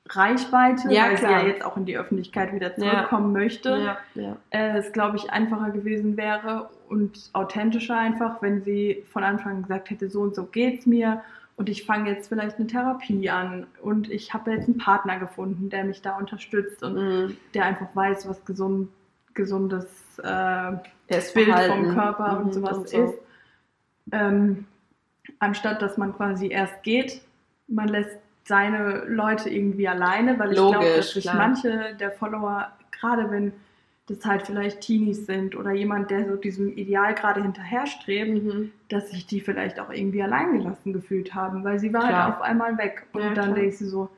[0.08, 1.40] Reichweite, ja, weil klar.
[1.40, 3.42] sie ja jetzt auch in die Öffentlichkeit wieder zurückkommen ja.
[3.42, 4.38] möchte, ja.
[4.52, 9.62] Äh, es glaube ich einfacher gewesen wäre und authentischer einfach, wenn sie von Anfang an
[9.64, 11.24] gesagt hätte, so und so geht's mir
[11.56, 15.70] und ich fange jetzt vielleicht eine Therapie an und ich habe jetzt einen Partner gefunden,
[15.70, 17.38] der mich da unterstützt und mhm.
[17.56, 18.90] der einfach weiß, was gesund,
[19.34, 19.88] gesundes
[20.22, 20.72] äh,
[21.08, 23.04] Bild vom Körper mhm, und sowas und so.
[23.06, 23.14] ist.
[24.12, 24.66] Ähm,
[25.40, 27.22] anstatt dass man quasi erst geht,
[27.68, 33.30] man lässt seine Leute irgendwie alleine, weil ich glaube, dass sich manche der Follower, gerade
[33.32, 33.54] wenn
[34.08, 38.72] das halt vielleicht Teenies sind oder jemand, der so diesem Ideal gerade hinterher strebt, mhm.
[38.88, 42.24] dass sich die vielleicht auch irgendwie alleingelassen gefühlt haben, weil sie war halt klar.
[42.26, 43.08] halt auf einmal weg.
[43.14, 43.56] Und ja, dann klar.
[43.56, 44.10] denkst du so,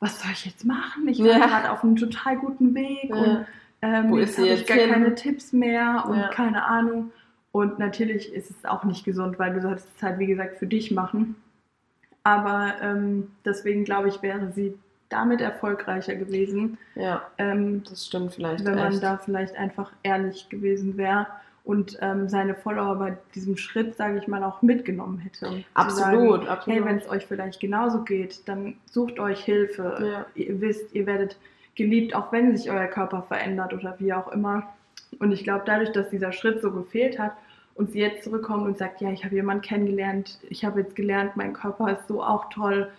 [0.00, 1.06] was soll ich jetzt machen?
[1.06, 1.46] Ich war ja.
[1.46, 3.16] gerade auf einem total guten Weg ja.
[3.16, 3.46] und
[3.82, 4.90] ähm, Wo jetzt habe ich gar hin?
[4.90, 7.12] keine Tipps mehr und keine Ahnung.
[7.52, 10.66] Und natürlich ist es auch nicht gesund, weil du solltest es halt, wie gesagt, für
[10.66, 11.36] dich machen.
[12.22, 14.74] Aber ähm, deswegen glaube ich, wäre sie
[15.08, 16.78] damit erfolgreicher gewesen.
[16.94, 18.64] Ja, ähm, das stimmt vielleicht.
[18.64, 19.02] Wenn man echt.
[19.02, 21.26] da vielleicht einfach ehrlich gewesen wäre
[21.64, 25.64] und ähm, seine Follower bei diesem Schritt, sage ich mal, auch mitgenommen hätte.
[25.74, 26.78] Absolut, sagen, absolut.
[26.78, 29.98] Hey, wenn es euch vielleicht genauso geht, dann sucht euch Hilfe.
[30.00, 30.26] Ja.
[30.34, 31.36] Ihr wisst, ihr werdet
[31.74, 34.72] geliebt, auch wenn sich euer Körper verändert oder wie auch immer.
[35.18, 37.32] Und ich glaube, dadurch, dass dieser Schritt so gefehlt hat,
[37.80, 41.34] und sie jetzt zurückkommt und sagt, ja, ich habe jemanden kennengelernt, ich habe jetzt gelernt,
[41.34, 42.90] mein Körper ist so auch toll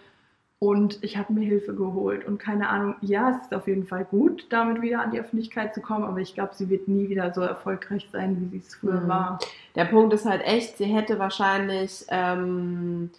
[0.58, 4.06] und ich habe mir Hilfe geholt und keine Ahnung, ja, es ist auf jeden Fall
[4.06, 7.32] gut, damit wieder an die Öffentlichkeit zu kommen, aber ich glaube, sie wird nie wieder
[7.32, 9.08] so erfolgreich sein, wie sie es früher mhm.
[9.08, 9.40] war.
[9.76, 13.12] Der Punkt ist halt echt, sie hätte wahrscheinlich ähm,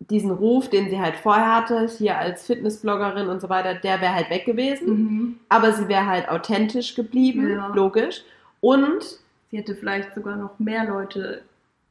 [0.00, 4.14] diesen Ruf, den sie halt vorher hatte, hier als Fitnessbloggerin und so weiter, der wäre
[4.14, 5.38] halt weg gewesen, mhm.
[5.48, 7.68] aber sie wäre halt authentisch geblieben, ja.
[7.68, 8.22] logisch.
[8.60, 9.23] Und
[9.54, 11.42] sie hätte vielleicht sogar noch mehr Leute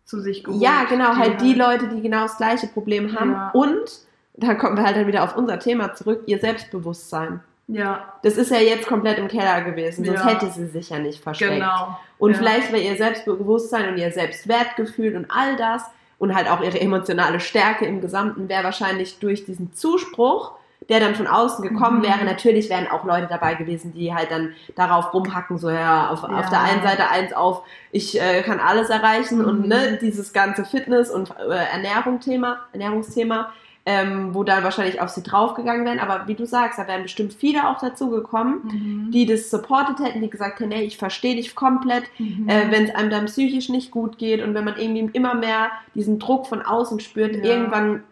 [0.03, 0.61] zu sich geholt.
[0.61, 3.31] Ja, genau, halt die halt Leute, die genau das gleiche Problem haben.
[3.31, 3.51] Ja.
[3.53, 4.01] Und,
[4.33, 7.39] da kommen wir halt dann wieder auf unser Thema zurück, ihr Selbstbewusstsein.
[7.69, 8.13] Ja.
[8.21, 10.27] Das ist ja jetzt komplett im Keller gewesen, sonst ja.
[10.27, 11.53] hätte sie sich ja nicht versteckt.
[11.53, 11.97] Genau.
[12.17, 12.37] Und ja.
[12.37, 15.83] vielleicht wäre ihr Selbstbewusstsein und ihr Selbstwertgefühl und all das
[16.19, 20.51] und halt auch ihre emotionale Stärke im Gesamten wäre wahrscheinlich durch diesen Zuspruch
[20.89, 22.03] der dann von außen gekommen mhm.
[22.03, 22.25] wäre.
[22.25, 26.29] Natürlich wären auch Leute dabei gewesen, die halt dann darauf rumhacken, so ja, auf, ja.
[26.29, 29.45] auf der einen Seite eins auf, ich äh, kann alles erreichen mhm.
[29.45, 33.51] und ne, dieses ganze Fitness- und äh, Ernährung-Thema, Ernährungsthema
[33.85, 35.99] ähm, wo dann wahrscheinlich auf sie draufgegangen wären.
[35.99, 39.11] Aber wie du sagst, da wären bestimmt viele auch dazu gekommen, mhm.
[39.11, 42.47] die das supported hätten, die gesagt hätten, hey, ich verstehe dich komplett, mhm.
[42.47, 45.71] äh, wenn es einem dann psychisch nicht gut geht und wenn man irgendwie immer mehr
[45.95, 47.43] diesen Druck von außen spürt, ja.
[47.43, 48.03] irgendwann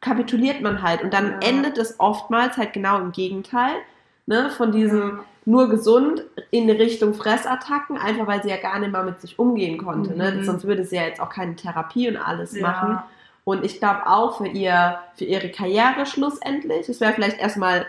[0.00, 1.48] kapituliert man halt und dann ja.
[1.48, 3.74] endet es oftmals halt genau im Gegenteil,
[4.26, 5.24] ne, von diesem ja.
[5.44, 9.78] nur gesund in Richtung Fressattacken, einfach weil sie ja gar nicht mal mit sich umgehen
[9.78, 10.30] konnte, ne?
[10.30, 10.38] mhm.
[10.38, 13.00] ne, sonst würde sie ja jetzt auch keine Therapie und alles machen
[13.48, 17.86] und ich glaube auch für, ihr, für ihre Karriere schlussendlich, es wäre vielleicht erstmal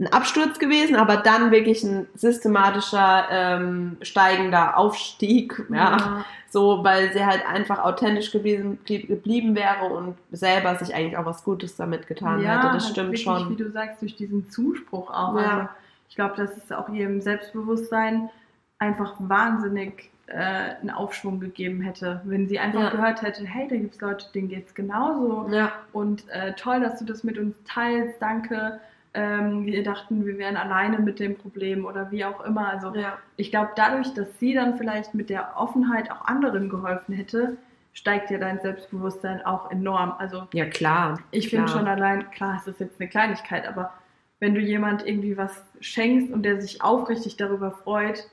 [0.00, 6.24] ein Absturz gewesen, aber dann wirklich ein systematischer ähm, steigender Aufstieg, ja, ja,
[6.56, 11.44] so, weil sie halt einfach authentisch geblieben, geblieben wäre und selber sich eigentlich auch was
[11.44, 12.72] Gutes damit getan ja, hätte.
[12.72, 13.50] Das halt stimmt wirklich, schon.
[13.50, 15.36] Wie du sagst, durch diesen Zuspruch auch.
[15.36, 15.42] Ja.
[15.42, 15.68] Also
[16.08, 18.30] ich glaube, das ist auch ihrem Selbstbewusstsein
[18.78, 20.36] einfach wahnsinnig äh,
[20.80, 22.88] einen Aufschwung gegeben hätte, wenn sie einfach ja.
[22.88, 25.50] gehört hätte, hey, da gibt es Leute, denen geht es genauso.
[25.52, 25.72] Ja.
[25.92, 28.80] Und äh, toll, dass du das mit uns teilst, danke.
[29.18, 32.68] Ähm, wir dachten, wir wären alleine mit dem Problem oder wie auch immer.
[32.68, 33.16] Also ja.
[33.36, 37.56] ich glaube, dadurch, dass sie dann vielleicht mit der Offenheit auch anderen geholfen hätte,
[37.94, 40.12] steigt ja dein Selbstbewusstsein auch enorm.
[40.18, 41.18] Also ja klar.
[41.30, 43.94] Ich finde schon allein, klar, es ist jetzt eine Kleinigkeit, aber
[44.38, 48.28] wenn du jemand irgendwie was schenkst und der sich aufrichtig darüber freut,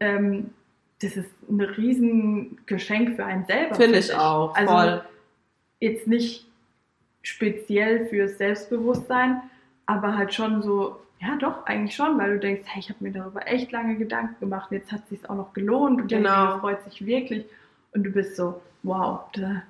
[0.00, 0.54] ähm,
[1.02, 3.74] das ist ein Riesengeschenk für einen selber.
[3.74, 5.02] Finde ich auch, also voll.
[5.80, 6.46] Jetzt nicht
[7.20, 9.42] speziell fürs Selbstbewusstsein,
[9.86, 13.12] aber halt schon so, ja doch, eigentlich schon, weil du denkst, hey, ich habe mir
[13.12, 16.58] darüber echt lange Gedanken gemacht, jetzt hat es sich auch noch gelohnt und genau.
[16.58, 17.46] freut sich wirklich
[17.92, 19.20] und du bist so, wow,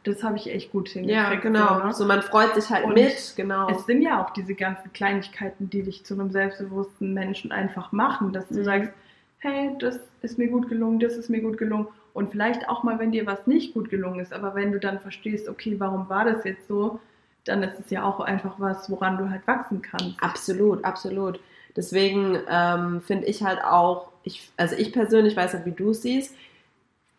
[0.02, 1.16] das habe ich echt gut hingekriegt.
[1.16, 1.78] Ja, genau.
[1.78, 1.92] So, ne?
[1.94, 3.68] so man freut sich halt und mit, genau.
[3.70, 8.32] Es sind ja auch diese ganzen Kleinigkeiten, die dich zu einem selbstbewussten Menschen einfach machen,
[8.32, 8.64] dass du mhm.
[8.64, 8.92] sagst,
[9.38, 11.86] hey, das ist mir gut gelungen, das ist mir gut gelungen.
[12.12, 15.00] Und vielleicht auch mal, wenn dir was nicht gut gelungen ist, aber wenn du dann
[15.00, 17.00] verstehst, okay, warum war das jetzt so,
[17.44, 20.22] dann ist es ja auch einfach was, woran du halt wachsen kannst.
[20.22, 21.40] Absolut, absolut.
[21.76, 26.02] Deswegen ähm, finde ich halt auch, ich, also ich persönlich weiß nicht, wie du es
[26.02, 26.34] siehst.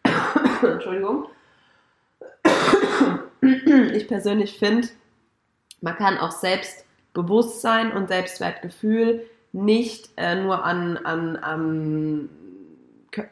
[0.62, 1.28] Entschuldigung.
[3.94, 4.88] ich persönlich finde,
[5.82, 12.30] man kann auch Selbstbewusstsein und Selbstwertgefühl nicht äh, nur an, an, an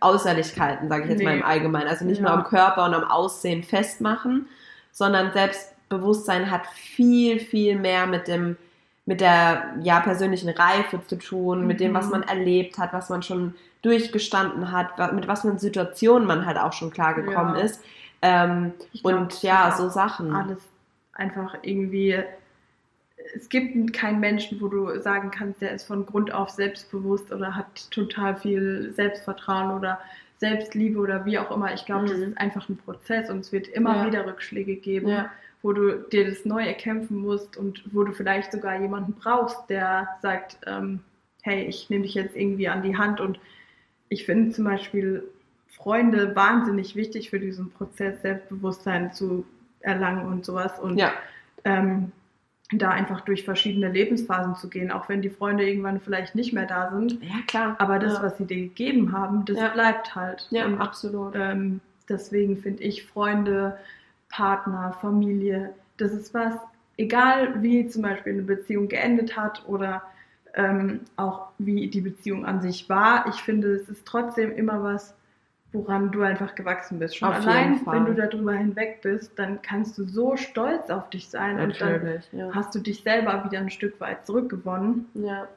[0.01, 1.25] Äußerlichkeiten, sage ich jetzt nee.
[1.25, 2.23] mal im Allgemeinen, also nicht ja.
[2.23, 4.47] nur am Körper und am Aussehen festmachen,
[4.91, 5.33] sondern
[5.93, 8.57] Selbstbewusstsein hat viel, viel mehr mit dem
[9.05, 12.11] mit der ja, persönlichen Reife zu tun, mit dem, was mhm.
[12.11, 16.71] man erlebt hat, was man schon durchgestanden hat, mit was für Situationen man halt auch
[16.71, 17.61] schon klargekommen ja.
[17.63, 17.83] ist.
[18.21, 20.33] Ähm, glaub, und ja, so Sachen.
[20.33, 20.59] Alles
[21.15, 22.23] einfach irgendwie
[23.35, 27.55] es gibt keinen Menschen, wo du sagen kannst, der ist von Grund auf selbstbewusst oder
[27.55, 29.99] hat total viel Selbstvertrauen oder
[30.37, 31.73] Selbstliebe oder wie auch immer.
[31.73, 32.09] Ich glaube, mhm.
[32.09, 34.07] das ist einfach ein Prozess und es wird immer ja.
[34.07, 35.29] wieder Rückschläge geben, ja.
[35.63, 40.09] Wo du dir das neu erkämpfen musst und wo du vielleicht sogar jemanden brauchst, der
[40.21, 40.99] sagt, ähm,
[41.41, 43.39] hey, ich nehme dich jetzt irgendwie an die Hand und
[44.09, 45.23] ich finde zum Beispiel
[45.67, 49.45] Freunde wahnsinnig wichtig für diesen Prozess, Selbstbewusstsein zu
[49.79, 50.79] erlangen und sowas.
[50.79, 51.11] Und ja.
[51.63, 52.11] ähm,
[52.71, 56.65] da einfach durch verschiedene Lebensphasen zu gehen, auch wenn die Freunde irgendwann vielleicht nicht mehr
[56.65, 57.23] da sind.
[57.23, 57.75] Ja, klar.
[57.79, 58.23] Aber das, ja.
[58.23, 59.69] was sie dir gegeben haben, das ja.
[59.69, 60.47] bleibt halt.
[60.51, 61.35] Ja, Und, absolut.
[61.35, 63.77] Ähm, deswegen finde ich Freunde,
[64.33, 66.55] Partner, Familie, das ist was,
[66.97, 70.01] egal wie zum Beispiel eine Beziehung geendet hat oder
[70.55, 75.13] ähm, auch wie die Beziehung an sich war, ich finde, es ist trotzdem immer was,
[75.71, 77.17] woran du einfach gewachsen bist.
[77.17, 81.29] Schon auf allein, wenn du darüber hinweg bist, dann kannst du so stolz auf dich
[81.29, 82.55] sein Natürlich, und dann ja.
[82.55, 85.07] hast du dich selber wieder ein Stück weit zurückgewonnen.
[85.13, 85.47] Ja.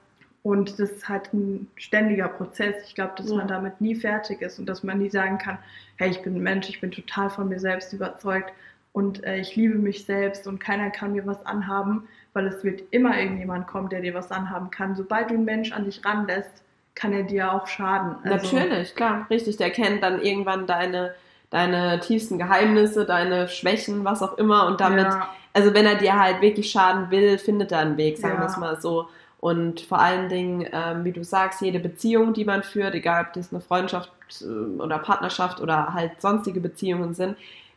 [0.42, 2.76] Und das ist halt ein ständiger Prozess.
[2.86, 3.36] Ich glaube, dass ja.
[3.36, 5.58] man damit nie fertig ist und dass man nie sagen kann,
[5.96, 8.52] hey, ich bin ein Mensch, ich bin total von mir selbst überzeugt
[8.96, 12.80] und äh, ich liebe mich selbst und keiner kann mir was anhaben, weil es wird
[12.92, 14.96] immer irgendjemand kommen, der dir was anhaben kann.
[14.96, 16.62] Sobald du einen Mensch an dich ranlässt,
[16.94, 18.16] kann er dir auch schaden.
[18.24, 19.58] Also Natürlich, klar, richtig.
[19.58, 21.14] Der kennt dann irgendwann deine,
[21.50, 24.66] deine tiefsten Geheimnisse, deine Schwächen, was auch immer.
[24.66, 25.28] Und damit, ja.
[25.52, 28.56] also wenn er dir halt wirklich schaden will, findet er einen Weg, sagen wir es
[28.56, 29.10] mal so.
[29.40, 33.34] Und vor allen Dingen, ähm, wie du sagst, jede Beziehung, die man führt, egal ob
[33.34, 34.46] das eine Freundschaft äh,
[34.80, 37.36] oder Partnerschaft oder halt sonstige Beziehungen sind,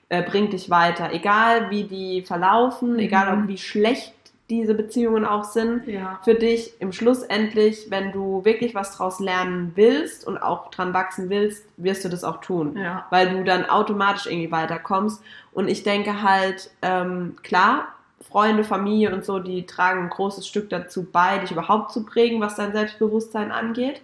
[0.10, 1.14] äh, bringt dich weiter.
[1.14, 3.00] Egal wie die verlaufen, mhm.
[3.00, 4.14] egal ob wie schlecht
[4.50, 6.20] diese Beziehungen auch sind ja.
[6.24, 6.74] für dich.
[6.80, 11.66] Im Schluss endlich, wenn du wirklich was draus lernen willst und auch dran wachsen willst,
[11.78, 13.06] wirst du das auch tun, ja.
[13.12, 15.22] weil du dann automatisch irgendwie weiterkommst.
[15.52, 17.90] Und ich denke halt, ähm, klar,
[18.28, 22.42] Freunde, Familie und so, die tragen ein großes Stück dazu bei, dich überhaupt zu prägen,
[22.42, 24.02] was dein Selbstbewusstsein angeht.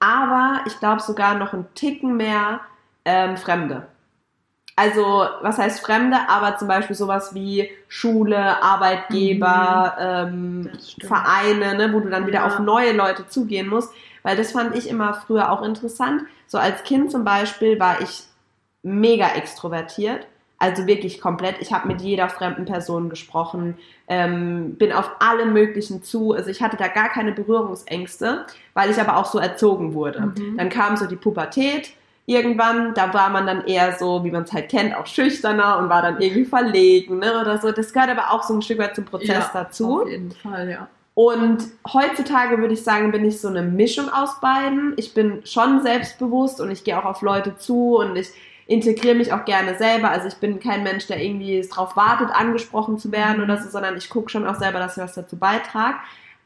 [0.00, 2.60] Aber ich glaube sogar noch einen Ticken mehr
[3.04, 3.86] ähm, Fremde.
[4.78, 6.16] Also, was heißt Fremde?
[6.28, 10.70] Aber zum Beispiel sowas wie Schule, Arbeitgeber, mhm.
[10.70, 12.46] ähm, Vereine, ne, wo du dann wieder ja.
[12.46, 13.92] auf neue Leute zugehen musst.
[14.22, 16.22] Weil das fand ich immer früher auch interessant.
[16.46, 18.22] So als Kind zum Beispiel war ich
[18.84, 20.28] mega extrovertiert.
[20.60, 21.56] Also wirklich komplett.
[21.58, 26.34] Ich habe mit jeder fremden Person gesprochen, ähm, bin auf alle möglichen zu.
[26.34, 30.32] Also ich hatte da gar keine Berührungsängste, weil ich aber auch so erzogen wurde.
[30.36, 30.56] Mhm.
[30.56, 31.94] Dann kam so die Pubertät
[32.28, 35.88] irgendwann, da war man dann eher so, wie man es halt kennt, auch schüchterner und
[35.88, 37.72] war dann irgendwie verlegen ne, oder so.
[37.72, 40.02] Das gehört aber auch so ein Stück weit zum Prozess ja, dazu.
[40.02, 40.88] Auf jeden Fall, ja.
[41.14, 44.92] Und heutzutage würde ich sagen, bin ich so eine Mischung aus beiden.
[44.98, 48.28] Ich bin schon selbstbewusst und ich gehe auch auf Leute zu und ich
[48.66, 50.10] integriere mich auch gerne selber.
[50.10, 53.96] Also ich bin kein Mensch, der irgendwie darauf wartet, angesprochen zu werden oder so, sondern
[53.96, 55.96] ich gucke schon auch selber, dass ich was dazu beitrage.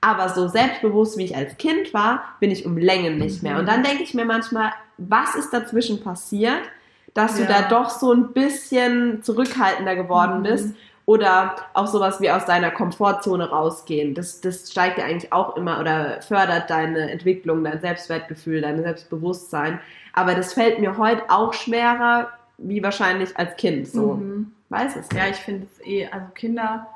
[0.01, 3.59] Aber so selbstbewusst, wie ich als Kind war, bin ich um Längen nicht mehr.
[3.59, 4.73] Und dann denke ich mir manchmal,
[5.09, 6.63] was ist dazwischen passiert,
[7.15, 7.47] dass ja.
[7.47, 10.43] du da doch so ein bisschen zurückhaltender geworden mhm.
[10.45, 14.15] bist oder auch sowas wie aus deiner Komfortzone rausgehen.
[14.15, 19.81] Das, das steigt ja eigentlich auch immer oder fördert deine Entwicklung, dein Selbstwertgefühl, dein Selbstbewusstsein.
[20.13, 23.89] Aber das fällt mir heute auch schwerer, wie wahrscheinlich als Kind.
[23.89, 24.53] So, mhm.
[24.69, 25.11] weiß es.
[25.11, 25.23] Nicht.
[25.23, 26.87] Ja, ich finde es eh, also Kinder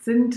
[0.00, 0.36] sind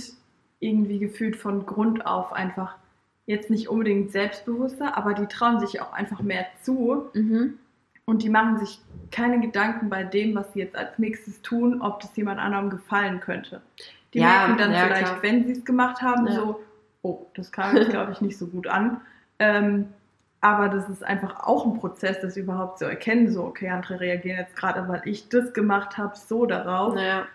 [0.60, 2.76] irgendwie gefühlt von Grund auf einfach
[3.26, 7.10] jetzt nicht unbedingt selbstbewusster, aber die trauen sich auch einfach mehr zu.
[7.14, 7.60] Mhm.
[8.06, 8.82] Und die machen sich
[9.12, 13.20] keine Gedanken bei dem, was sie jetzt als nächstes tun, ob das jemand anderem gefallen
[13.20, 13.62] könnte.
[14.14, 15.24] Die ja, merken dann ja, vielleicht, klar.
[15.24, 16.34] wenn sie es gemacht haben, ja.
[16.34, 16.60] so,
[17.04, 19.02] oh, das kam jetzt, glaube ich, nicht so gut an.
[19.40, 19.88] Ähm,
[20.42, 24.40] aber das ist einfach auch ein Prozess, das überhaupt zu erkennen, so, okay, andere reagieren
[24.40, 26.98] jetzt gerade, weil ich das gemacht habe, so darauf.
[26.98, 27.28] Ja.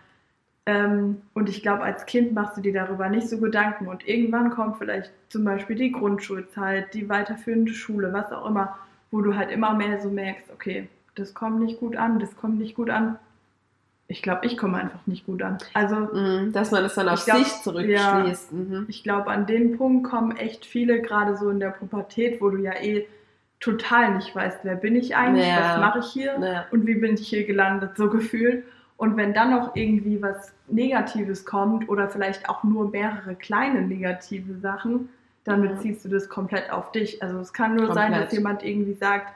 [0.67, 3.87] Ähm, und ich glaube, als Kind machst du dir darüber nicht so Gedanken.
[3.87, 8.77] Und irgendwann kommt vielleicht zum Beispiel die Grundschulzeit, die weiterführende Schule, was auch immer,
[9.13, 12.59] wo du halt immer mehr so merkst, okay, das kommt nicht gut an, das kommt
[12.59, 13.17] nicht gut an.
[14.09, 15.59] Ich glaube, ich komme einfach nicht gut an.
[15.75, 18.53] Also, mm, dass man es dann auf glaub, sich zurückschließt.
[18.53, 18.87] Ja, mhm.
[18.89, 22.59] Ich glaube, an den Punkt kommen echt viele, gerade so in der Pubertät, wo du
[22.59, 23.07] ja eh
[23.59, 25.61] total nicht weißt, wer bin ich eigentlich, ja.
[25.61, 26.67] was mache ich hier ja.
[26.71, 28.65] und wie bin ich hier gelandet, so gefühlt.
[28.97, 34.59] Und wenn dann noch irgendwie was Negatives kommt oder vielleicht auch nur mehrere kleine negative
[34.59, 35.11] Sachen,
[35.45, 35.73] dann ja.
[35.73, 37.23] beziehst du das komplett auf dich.
[37.23, 38.13] Also es kann nur komplett.
[38.13, 39.33] sein, dass jemand irgendwie sagt,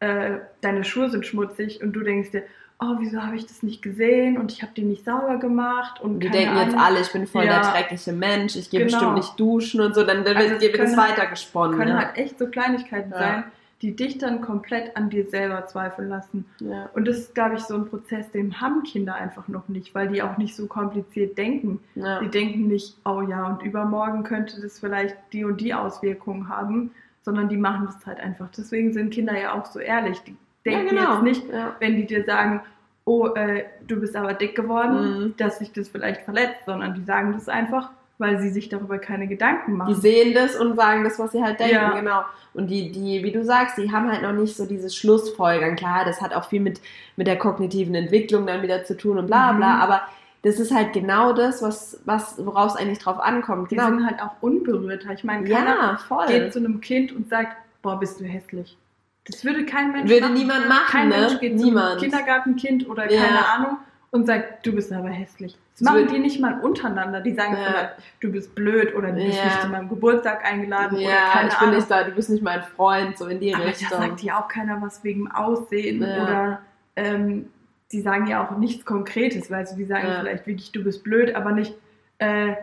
[0.00, 2.42] äh, deine Schuhe sind schmutzig und du denkst dir,
[2.80, 6.20] oh, wieso habe ich das nicht gesehen und ich habe die nicht sauber gemacht und
[6.20, 6.64] die denken Ahnung.
[6.64, 7.60] jetzt alle, ich bin voll ja.
[7.60, 8.92] der dreckige Mensch, ich gehe genau.
[8.92, 11.78] bestimmt nicht duschen und so, dann, dann also wird es weitergesponnen.
[11.78, 12.06] Können ja.
[12.06, 13.44] halt echt so Kleinigkeiten sein,
[13.82, 16.46] die dich dann komplett an dir selber zweifeln lassen.
[16.60, 16.88] Ja.
[16.94, 20.08] Und das ist, glaube ich, so ein Prozess, den haben Kinder einfach noch nicht, weil
[20.08, 21.80] die auch nicht so kompliziert denken.
[21.94, 22.20] Ja.
[22.20, 26.92] Die denken nicht, oh ja, und übermorgen könnte das vielleicht die und die Auswirkungen haben,
[27.22, 28.48] sondern die machen das halt einfach.
[28.56, 30.20] Deswegen sind Kinder ja auch so ehrlich.
[30.22, 31.14] Die denken ja, genau.
[31.14, 32.60] jetzt nicht, wenn die dir sagen,
[33.04, 35.34] oh, äh, du bist aber dick geworden, mhm.
[35.36, 39.26] dass sich das vielleicht verletzt, sondern die sagen das einfach, weil sie sich darüber keine
[39.26, 39.94] Gedanken machen.
[39.94, 41.90] Die sehen das und sagen das, was sie halt denken, ja.
[41.90, 42.22] genau.
[42.52, 45.74] Und die, die, wie du sagst, die haben halt noch nicht so dieses Schlussfolgern.
[45.74, 46.80] Klar, das hat auch viel mit,
[47.16, 49.82] mit der kognitiven Entwicklung dann wieder zu tun und bla bla, mhm.
[49.82, 50.02] aber
[50.42, 53.70] das ist halt genau das, was, was, worauf es eigentlich drauf ankommt.
[53.70, 53.88] Die genau.
[53.88, 55.12] sind halt auch unberührter.
[55.12, 56.26] Ich meine, keiner ja, voll.
[56.26, 58.76] geht zu einem Kind und sagt, boah, bist du hässlich.
[59.24, 60.34] Das würde kein Mensch würde machen.
[60.34, 61.16] Würde niemand machen, Kein ne?
[61.16, 61.92] Mensch geht niemand.
[61.98, 63.22] zum Kindergartenkind oder ja.
[63.22, 63.78] keine Ahnung
[64.14, 65.58] und sagt, du bist aber hässlich.
[65.72, 67.20] Das machen die nicht mal untereinander.
[67.20, 67.64] Die sagen ja.
[67.64, 69.44] Vielleicht, du bist blöd oder du bist ja.
[69.46, 72.44] nicht zu meinem Geburtstag eingeladen ja, oder keine ich bin nicht da, du bist nicht
[72.44, 73.88] mein Freund, so in die aber Richtung.
[73.90, 76.60] Da sagt ja auch keiner was wegen Aussehen oder
[76.94, 77.46] ähm,
[77.90, 81.34] die sagen ja auch nichts Konkretes, weil sie die sagen vielleicht wirklich, du bist blöd,
[81.34, 81.74] aber nicht,
[82.18, 82.54] äh,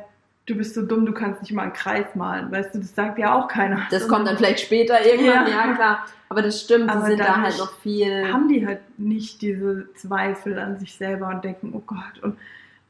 [0.51, 2.51] du bist so dumm, du kannst nicht mal einen Kreis malen.
[2.51, 3.87] Weißt du, das sagt ja auch keiner.
[3.89, 6.05] Das kommt dann vielleicht später irgendwann, ja, klar.
[6.29, 8.31] Aber das stimmt, aber die sind da halt noch viel.
[8.31, 12.37] Haben die halt nicht diese Zweifel an sich selber und denken, oh Gott, und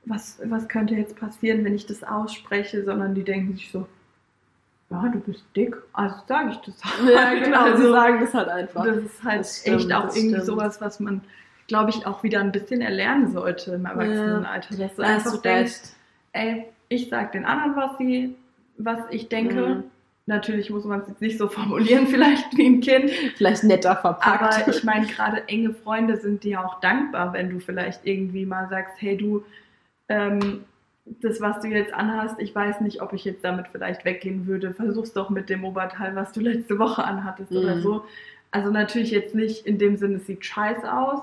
[0.06, 3.88] was, was könnte jetzt passieren, wenn ich das ausspreche, sondern die denken sich so,
[4.90, 7.10] ja, du bist dick, also sage ich das halt.
[7.10, 8.86] Ja, genau, also, sie sagen das halt einfach.
[8.86, 10.46] Das ist halt das stimmt, echt auch irgendwie stimmt.
[10.46, 11.22] sowas, was man,
[11.68, 14.76] glaube ich, auch wieder ein bisschen erlernen sollte im Erwachsenenalter.
[14.76, 15.94] Dass du einfach denkst,
[16.34, 18.36] ey, ich sage den anderen, was sie,
[18.78, 19.68] was ich denke.
[19.68, 19.84] Mhm
[20.28, 23.10] Natürlich muss man es jetzt nicht so formulieren, vielleicht wie ein Kind.
[23.36, 24.42] Vielleicht netter verpackt.
[24.42, 28.70] Aber ich meine, gerade enge Freunde sind dir auch dankbar, wenn du vielleicht irgendwie mal
[28.70, 29.44] sagst, hey du,
[30.10, 30.64] ähm,
[31.22, 34.74] das, was du jetzt anhast, ich weiß nicht, ob ich jetzt damit vielleicht weggehen würde.
[34.74, 37.58] Versuch's doch mit dem Oberteil, was du letzte Woche anhattest mhm.
[37.58, 38.06] oder so.
[38.52, 41.22] Also natürlich jetzt nicht in dem Sinne, es sieht scheiße aus,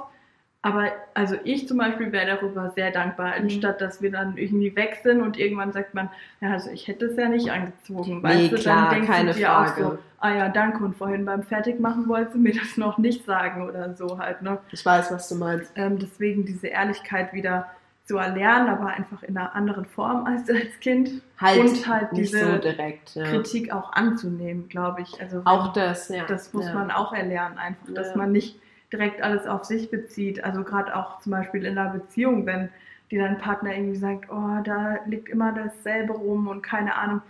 [0.69, 3.45] Aber also ich zum Beispiel wäre darüber sehr dankbar, mhm.
[3.45, 6.11] anstatt dass wir dann irgendwie weg sind und irgendwann sagt man,
[6.43, 8.23] ja, also ich hätte es ja nicht angezogen.
[8.23, 9.87] Weißt nee, du, klar, dann denkst keine du dir Frage.
[9.87, 13.25] auch so, ah ja, danke und vorhin beim Fertigmachen wolltest du mir das noch nicht
[13.25, 14.59] sagen oder so halt, ne?
[14.71, 15.73] Ich weiß, was du meinst.
[15.75, 17.71] Ähm, deswegen diese Ehrlichkeit wieder
[18.05, 21.23] zu erlernen, aber einfach in einer anderen Form als als Kind.
[21.39, 23.15] Halt und halt diese so direkt.
[23.15, 23.25] Ja.
[23.25, 25.19] Kritik auch anzunehmen, glaube ich.
[25.19, 26.27] Also Auch das, ja.
[26.27, 26.75] das muss ja.
[26.75, 28.59] man auch erlernen, einfach, dass man nicht
[28.93, 30.45] direkt alles auf sich bezieht.
[30.45, 32.71] Also gerade auch zum Beispiel in einer Beziehung, wenn
[33.11, 37.23] dir dein Partner irgendwie sagt, oh, da liegt immer dasselbe rum und keine Ahnung,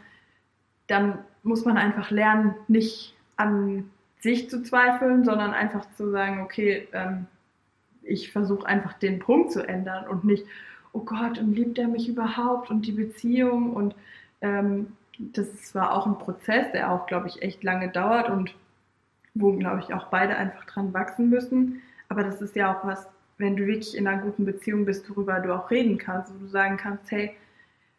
[0.87, 3.91] dann muss man einfach lernen, nicht an
[4.21, 7.27] sich zu zweifeln, sondern einfach zu sagen, okay, ähm,
[8.03, 10.45] ich versuche einfach den Punkt zu ändern und nicht,
[10.93, 13.95] oh Gott, und liebt er mich überhaupt und die Beziehung und
[14.41, 18.55] ähm, das war auch ein Prozess, der auch, glaube ich, echt lange dauert und
[19.39, 21.81] wo, glaube ich, auch beide einfach dran wachsen müssen.
[22.09, 23.07] Aber das ist ja auch was,
[23.39, 26.49] wenn du wirklich in einer guten Beziehung bist, worüber du auch reden kannst, wo du
[26.49, 27.37] sagen kannst, hey,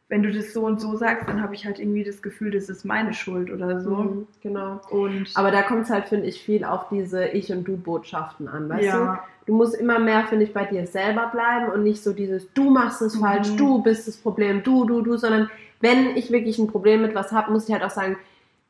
[0.10, 2.67] wenn du das so und so sagst, dann habe ich halt irgendwie das Gefühl, das
[2.67, 3.95] ist meine Schuld oder so.
[3.95, 4.82] Mhm, genau.
[4.89, 8.67] Und Aber da kommt es halt, finde ich, viel auf diese Ich- und Du-Botschaften an,
[8.69, 8.88] weißt du?
[8.88, 12.52] ja, Du musst immer mehr, finde ich, bei dir selber bleiben und nicht so dieses,
[12.54, 13.19] du machst es Mhm.
[13.19, 15.49] falsch, du bist das Problem, du, du, du, sondern
[15.80, 18.17] wenn ich wirklich ein Problem mit was habe, muss ich halt auch sagen,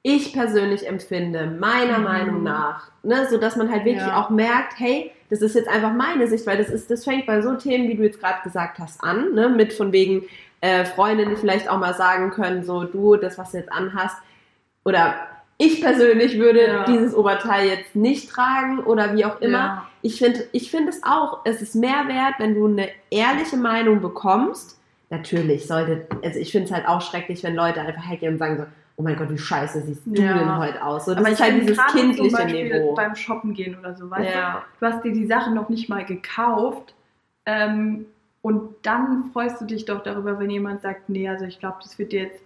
[0.01, 2.03] ich persönlich empfinde, meiner Mhm.
[2.03, 4.21] Meinung nach, ne, so dass man halt wirklich Ja.
[4.21, 7.41] auch merkt, hey, das ist jetzt einfach meine Sicht, weil das ist, das fängt bei
[7.41, 10.23] so Themen, wie du jetzt gerade gesagt hast, an, ne, mit von wegen
[10.61, 14.17] äh, Freundinnen, die vielleicht auch mal sagen können, so du, das, was du jetzt anhast,
[14.85, 15.15] oder
[15.57, 16.83] ich persönlich würde Ja.
[16.85, 19.57] dieses Oberteil jetzt nicht tragen oder wie auch immer.
[19.57, 19.85] Ja.
[20.01, 24.01] Ich finde ich finde es auch, es ist mehr wert, wenn du eine ehrliche Meinung
[24.01, 24.79] bekommst.
[25.09, 28.57] Natürlich sollte, also ich finde es halt auch schrecklich, wenn Leute einfach hergehen und sagen
[28.57, 28.63] so,
[28.99, 30.37] oh mein Gott, wie scheiße siehst du Ja.
[30.37, 31.05] denn heute aus?
[31.05, 32.93] So, das Aber ist ich halt dieses zum kindliche Beispiel Niveau.
[32.95, 34.63] beim Shoppen gehen oder so, weißt Ja.
[34.79, 34.85] du?
[34.85, 36.93] Du hast dir die Sachen noch nicht mal gekauft
[37.45, 38.05] ähm,
[38.41, 41.97] und dann freust du dich doch darüber, wenn jemand sagt, nee, also ich glaube, das
[41.97, 42.41] wird dir jetzt,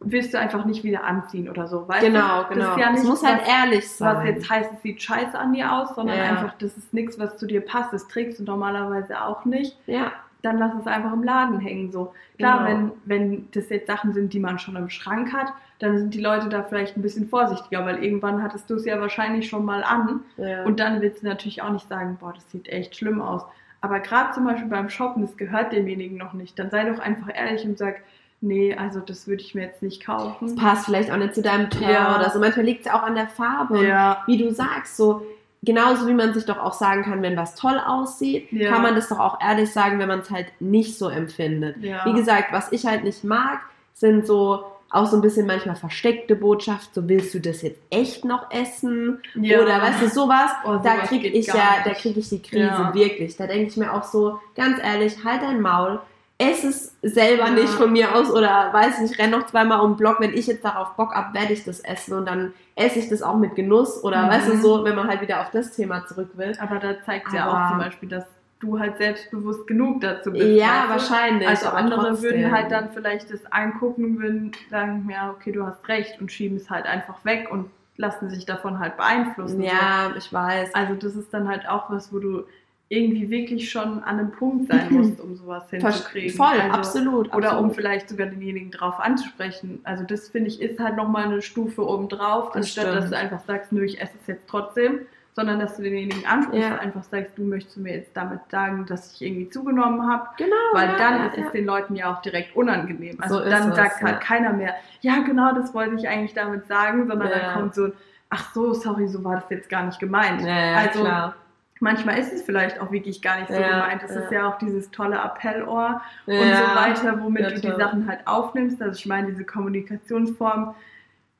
[0.00, 2.54] willst du einfach nicht wieder anziehen oder so, weißt Genau, du?
[2.54, 2.64] genau.
[2.64, 4.16] Das ist ja es muss halt was, ehrlich sein.
[4.16, 6.24] was jetzt heißt, es sieht scheiße an dir aus, sondern Ja.
[6.24, 9.78] einfach, das ist nichts, was zu dir passt, das trägst du normalerweise auch nicht.
[9.86, 10.10] ja,
[10.42, 11.90] dann lass es einfach im Laden hängen.
[11.90, 12.12] So.
[12.38, 12.68] Klar, Genau.
[12.68, 16.20] wenn, wenn das jetzt Sachen sind, die man schon im Schrank hat, dann sind die
[16.20, 19.82] Leute da vielleicht ein bisschen vorsichtiger, weil irgendwann hattest du es ja wahrscheinlich schon mal
[19.84, 20.64] an ja.
[20.64, 23.42] und dann willst du natürlich auch nicht sagen, boah, das sieht echt schlimm aus.
[23.82, 26.58] Aber gerade zum Beispiel beim Shoppen, das gehört demjenigen noch nicht.
[26.58, 28.00] Dann sei doch einfach ehrlich und sag,
[28.40, 30.56] nee, also das würde ich mir jetzt nicht kaufen.
[30.56, 32.16] passt vielleicht auch nicht zu deinem Teint Ja.
[32.18, 32.38] oder so.
[32.40, 33.74] Manchmal liegt es ja auch an der Farbe.
[33.78, 35.22] Und Ja, wie du sagst, so
[35.62, 38.70] genauso wie man sich doch auch sagen kann, wenn was toll aussieht, Ja.
[38.72, 41.76] kann man das doch auch ehrlich sagen, wenn man es halt nicht so empfindet.
[41.82, 43.60] Wie gesagt, was ich halt nicht mag,
[43.92, 48.24] sind so auch so ein bisschen manchmal versteckte Botschaft, so willst du das jetzt echt
[48.24, 49.20] noch essen?
[49.34, 49.60] ja.
[49.60, 52.94] Oder weißt du, sowas, Oh, da kriege ich ja, da kriege ich die Krise, Ja.
[52.94, 53.36] wirklich.
[53.36, 55.98] Da denke ich mir auch so, ganz ehrlich, halt dein Maul,
[56.38, 57.50] ess es selber Ja.
[57.50, 60.46] nicht von mir aus oder weiß nicht, renn noch zweimal um den Block, wenn ich
[60.46, 63.54] jetzt darauf Bock habe, werde ich das essen und dann esse ich das auch mit
[63.56, 64.30] Genuss oder Mhm.
[64.30, 66.52] weißt du so, wenn man halt wieder auf das Thema zurück will.
[66.60, 68.24] Aber da zeigt ja auch zum Beispiel, dass
[68.60, 70.58] du halt selbstbewusst genug dazu bist.
[70.58, 71.46] Ja, wahrscheinlich.
[71.46, 72.30] Also andere trotzdem.
[72.30, 76.56] würden halt dann vielleicht das angucken, würden sagen, ja, okay, du hast recht und schieben
[76.56, 79.62] es halt einfach weg und lassen sich davon halt beeinflussen.
[79.62, 80.72] Ja, ich weiß.
[80.72, 80.74] So.
[80.74, 82.44] Also das ist dann halt auch was, wo du
[82.88, 86.36] irgendwie wirklich schon an einem Punkt sein musst, um sowas hinzukriegen.
[86.36, 87.34] Voll, also, absolut.
[87.34, 87.74] Oder um absolut.
[87.74, 89.80] vielleicht sogar denjenigen drauf anzusprechen.
[89.84, 93.12] Also das finde ich ist halt nochmal eine Stufe obendrauf, Das anstatt dass stimmt.
[93.12, 95.00] du einfach sagst, nö, ich esse es jetzt trotzdem,
[95.36, 96.78] sondern dass du denjenigen ansprichst, Ja.
[96.78, 100.28] einfach sagst, du möchtest mir jetzt damit sagen, dass ich irgendwie zugenommen habe.
[100.38, 100.56] Genau.
[100.72, 103.18] Weil ja, dann ja, ist es den Leuten ja auch direkt unangenehm.
[103.20, 104.06] Also So dann es, sagt ja.
[104.08, 107.84] halt keiner mehr, ja genau, das wollte ich eigentlich damit sagen, sondern dann kommt so
[107.84, 107.92] ein,
[108.30, 110.42] ach so, sorry, so war das jetzt gar nicht gemeint.
[110.42, 111.34] Also klar.
[111.80, 114.02] manchmal ist es vielleicht auch wirklich gar nicht so gemeint.
[114.04, 117.76] Es ist ja auch dieses tolle Appellohr und so weiter, womit du die.
[117.76, 118.80] Sachen halt aufnimmst.
[118.80, 120.74] Also ich meine, diese Kommunikationsform,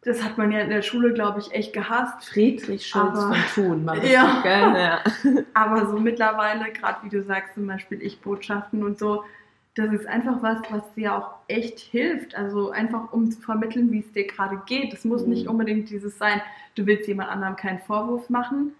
[0.06, 2.28] das hat man ja in der Schule, glaube ich, echt gehasst.
[2.28, 4.40] Friedrich Schulz Aber- von Thun das Ja.
[4.42, 4.74] gell?
[4.80, 5.00] Ja.
[5.54, 9.24] Aber so mittlerweile, gerade wie du sagst, zum Beispiel Ich-Botschaften und so,
[9.74, 12.34] das ist einfach was, was dir auch echt hilft.
[12.34, 14.94] Also einfach, um zu vermitteln, wie es dir gerade geht.
[14.94, 15.30] Es muss Mhm.
[15.30, 16.40] nicht unbedingt dieses sein,
[16.76, 18.72] du willst jemand anderem keinen Vorwurf machen,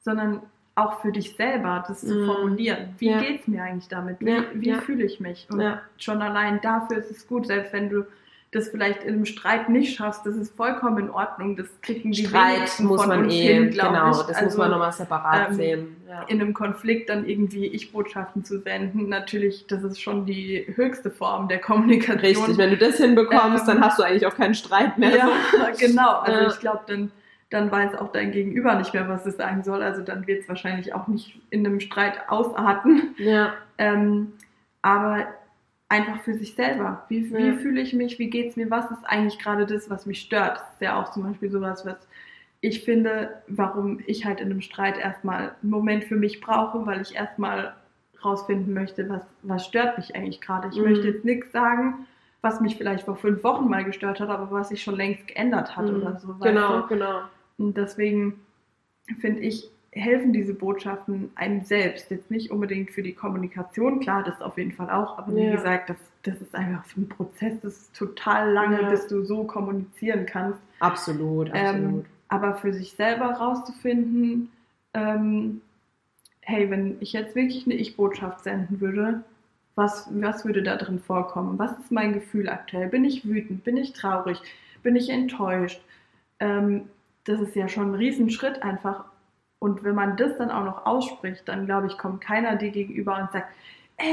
[0.00, 0.40] sondern
[0.76, 2.26] auch für dich selber das zu Mhm.
[2.26, 2.94] formulieren.
[2.98, 3.20] Wie Ja.
[3.20, 4.16] geht's mir eigentlich damit?
[4.20, 4.80] Wie, Ja, wie ja.
[4.80, 5.46] fühle ich mich?
[5.52, 5.62] Und
[5.98, 8.06] schon allein dafür ist es gut, selbst wenn du
[8.52, 11.56] das vielleicht in einem Streit nicht schaffst, das ist vollkommen in Ordnung.
[11.56, 14.16] Das kriegen die Streit muss man eh, hin, genau, ich.
[14.16, 15.96] das muss Also, man nochmal separat ähm, sehen.
[16.08, 16.22] Ja.
[16.26, 21.46] in einem Konflikt dann irgendwie Ich-Botschaften zu senden, natürlich, das ist schon die höchste Form
[21.46, 22.18] der Kommunikation.
[22.46, 25.16] Richtig, wenn du das hinbekommst, Ähm, dann hast du eigentlich auch keinen Streit mehr.
[25.16, 25.28] Ja,
[25.78, 26.18] genau.
[26.18, 26.48] Also Ja.
[26.48, 27.12] ich glaube, dann
[27.50, 29.82] dann weiß auch dein Gegenüber nicht mehr, was es sagen soll.
[29.82, 33.14] Also dann wird es wahrscheinlich auch nicht in einem Streit ausarten.
[33.18, 33.54] Ja.
[33.76, 34.34] Ähm,
[34.82, 35.26] aber
[35.90, 37.04] einfach für sich selber.
[37.08, 37.38] Wie, Ja.
[37.38, 38.18] wie fühle ich mich?
[38.18, 38.70] Wie geht es mir?
[38.70, 40.56] Was ist eigentlich gerade das, was mich stört?
[40.58, 41.96] Das ist ja auch zum Beispiel sowas, was
[42.62, 47.00] ich finde, warum ich halt in einem Streit erstmal einen Moment für mich brauche, weil
[47.02, 47.74] ich erstmal
[48.24, 50.68] rausfinden möchte, was, was stört mich eigentlich gerade.
[50.68, 50.84] Ich Mhm.
[50.84, 52.06] möchte jetzt nichts sagen,
[52.42, 55.76] was mich vielleicht vor fünf Wochen mal gestört hat, aber was sich schon längst geändert
[55.76, 55.96] hat Mhm.
[55.96, 56.34] oder so.
[56.40, 56.86] Genau, du?
[56.88, 57.20] genau.
[57.58, 58.40] Und deswegen
[59.20, 62.10] finde ich, helfen diese Botschaften einem selbst.
[62.10, 65.56] Jetzt nicht unbedingt für die Kommunikation, klar, das auf jeden Fall auch, aber wie Ja.
[65.56, 68.90] gesagt, das, das ist einfach ein Prozess, das ist total lange, Ja.
[68.90, 70.60] bis du so kommunizieren kannst.
[70.78, 72.06] Absolut, Ähm, absolut.
[72.28, 74.50] aber für sich selber rauszufinden,
[74.94, 75.60] ähm,
[76.42, 79.24] hey, wenn ich jetzt wirklich eine Ich-Botschaft senden würde,
[79.76, 81.58] was, was würde da drin vorkommen?
[81.58, 82.88] Was ist mein Gefühl aktuell?
[82.88, 83.64] Bin ich wütend?
[83.64, 84.40] Bin ich traurig?
[84.82, 85.80] Bin ich enttäuscht?
[86.38, 86.88] Ähm,
[87.24, 89.04] das ist ja schon ein Riesenschritt einfach.
[89.60, 93.16] Und wenn man das dann auch noch ausspricht, dann glaube ich, kommt keiner dir gegenüber
[93.20, 93.46] und sagt,
[93.98, 94.04] äh,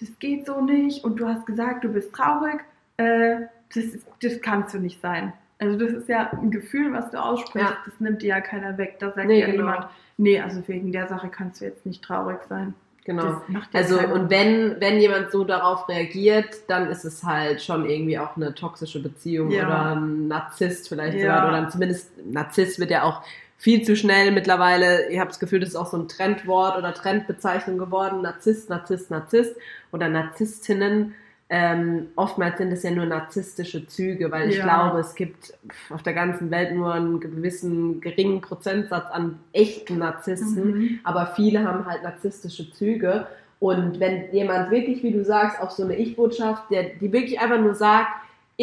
[0.00, 2.60] das geht so nicht und du hast gesagt, du bist traurig,
[2.98, 3.36] äh,
[3.72, 5.32] das, ist- das kannst du nicht sein.
[5.58, 7.76] Also das ist ja ein Gefühl, was du aussprichst, Ja.
[7.84, 8.96] das nimmt dir ja keiner weg.
[8.98, 9.58] Da sagt Nee, ja genau.
[9.58, 9.86] niemand,
[10.16, 12.74] nee, also wegen der Sache kannst du jetzt nicht traurig sein.
[13.04, 13.40] Genau.
[13.72, 14.12] Also keiner.
[14.14, 18.54] und wenn, wenn jemand so darauf reagiert, dann ist es halt schon irgendwie auch eine
[18.54, 19.66] toxische Beziehung Ja.
[19.66, 21.36] oder ein Narzisst vielleicht Ja.
[21.44, 21.48] sogar.
[21.60, 23.22] Oder zumindest Narzisst wird ja auch
[23.60, 26.94] viel zu schnell mittlerweile, ich habe das Gefühl, das ist auch so ein Trendwort oder
[26.94, 29.54] Trendbezeichnung geworden, Narzisst, Narzisst, Narzisst
[29.92, 31.14] oder Narzisstinnen.
[31.52, 34.62] Ähm, oftmals sind es ja nur narzisstische Züge, weil ich Ja.
[34.64, 35.52] glaube, es gibt
[35.90, 41.00] auf der ganzen Welt nur einen gewissen geringen Prozentsatz an echten Narzissten Mhm.
[41.04, 43.26] aber viele haben halt narzisstische Züge.
[43.58, 47.60] Und wenn jemand wirklich, wie du sagst, auf so eine Ich-Botschaft, der, die wirklich einfach
[47.60, 48.08] nur sagt,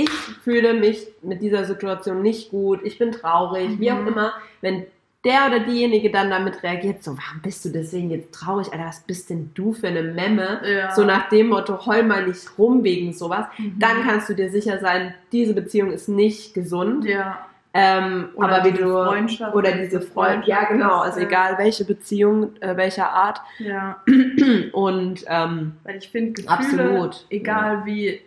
[0.04, 0.10] ich
[0.44, 4.08] fühle mich mit dieser Situation nicht gut, ich bin traurig, wie auch Mhm.
[4.10, 4.86] immer, wenn
[5.26, 9.02] der oder diejenige dann damit reagiert, so, warum bist du deswegen jetzt traurig, Alter, was
[9.02, 10.62] bist denn du für eine Memme?
[10.64, 10.92] Ja.
[10.94, 13.80] So nach dem Motto, heul mal nicht rum wegen sowas, Mhm.
[13.80, 17.06] dann kannst du dir sicher sein, diese Beziehung ist nicht gesund.
[17.06, 17.40] ja.
[17.74, 21.20] Ähm, Oder aber wie diese du Freundschaft, oder diese diese Freund, ja Freundschaft genau, also
[21.20, 24.02] äh, egal welche Beziehung, äh, welcher Art ja.
[24.72, 28.22] und ähm, Weil ich finde, Absolut, egal wie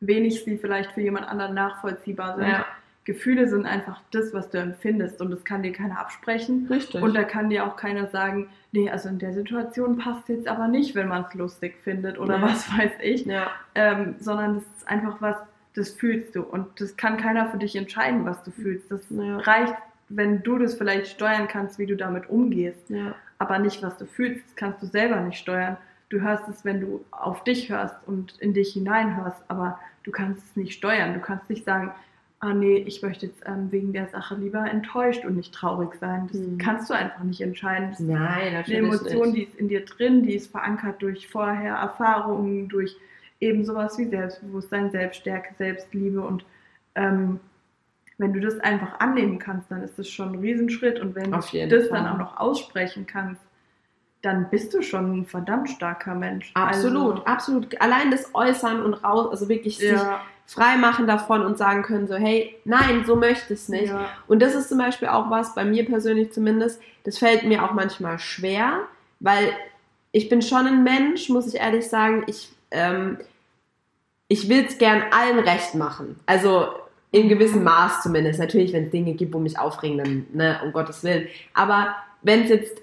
[0.00, 2.66] wenig sie vielleicht für jemand anderen nachvollziehbar sind, Ja.
[3.04, 6.66] Gefühle sind einfach das, was du empfindest und das kann dir keiner absprechen.
[6.68, 10.48] richtig Und da kann dir auch keiner sagen, nee, also in der Situation passt jetzt
[10.48, 12.42] aber nicht, wenn man es lustig findet oder Ja.
[12.42, 15.36] was weiß ich, ja, ähm, sondern das ist einfach was,
[15.76, 18.90] das fühlst du und das kann keiner für dich entscheiden, was du fühlst.
[18.90, 19.36] Das Ja.
[19.38, 19.74] reicht,
[20.08, 22.90] wenn du das vielleicht steuern kannst, wie du damit umgehst,
[23.38, 25.76] aber nicht, was du fühlst, das kannst du selber nicht steuern.
[26.08, 30.44] Du hörst es, wenn du auf dich hörst und in dich hineinhörst, aber du kannst
[30.44, 31.14] es nicht steuern.
[31.14, 31.92] Du kannst nicht sagen,
[32.40, 36.28] ah nee, ich möchte jetzt ähm, wegen der Sache lieber enttäuscht und nicht traurig sein.
[36.30, 36.58] Das Hm.
[36.58, 37.90] kannst du einfach nicht entscheiden.
[37.90, 39.36] Das nein, eine natürlich Emotion, nicht.
[39.36, 42.96] die ist in dir drin, die ist verankert durch vorher Erfahrungen, durch
[43.40, 46.44] eben sowas wie Selbstbewusstsein, Selbststärke, Selbstliebe und
[46.94, 47.40] ähm,
[48.18, 51.36] wenn du das einfach annehmen kannst, dann ist das schon ein Riesenschritt und wenn du
[51.36, 51.68] das Fall.
[51.90, 53.42] dann auch noch aussprechen kannst,
[54.22, 56.50] dann bist du schon ein verdammt starker Mensch.
[56.54, 57.80] absolut, Also, absolut.
[57.80, 62.06] Allein das Äußern und raus, also wirklich sich ja, frei machen davon und sagen können
[62.06, 63.88] so, hey, nein, so möchte ich es nicht.
[63.88, 67.64] ja, Und das ist zum Beispiel auch was, bei mir persönlich zumindest, das fällt mir
[67.64, 68.80] auch manchmal schwer,
[69.20, 69.52] weil
[70.12, 73.18] ich bin schon ein Mensch, muss ich ehrlich sagen, ich, ähm,
[74.28, 76.18] ich will es gern allen recht machen.
[76.26, 76.68] Also
[77.12, 78.38] in gewissem Maß zumindest.
[78.40, 81.28] Natürlich, wenn es Dinge gibt, wo mich aufregen, dann, ne, um Gottes Willen.
[81.54, 82.82] Aber wenn es jetzt,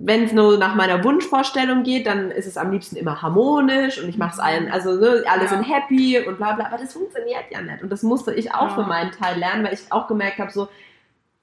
[0.00, 4.08] wenn es nur nach meiner Wunschvorstellung geht, dann ist es am liebsten immer harmonisch und
[4.08, 5.48] ich mache es allen, also ne, alle Ja.
[5.48, 7.82] sind happy und bla bla, aber das funktioniert ja nicht.
[7.82, 8.74] Und das musste ich auch Ja.
[8.76, 10.68] für meinen Teil lernen, weil ich auch gemerkt habe, so,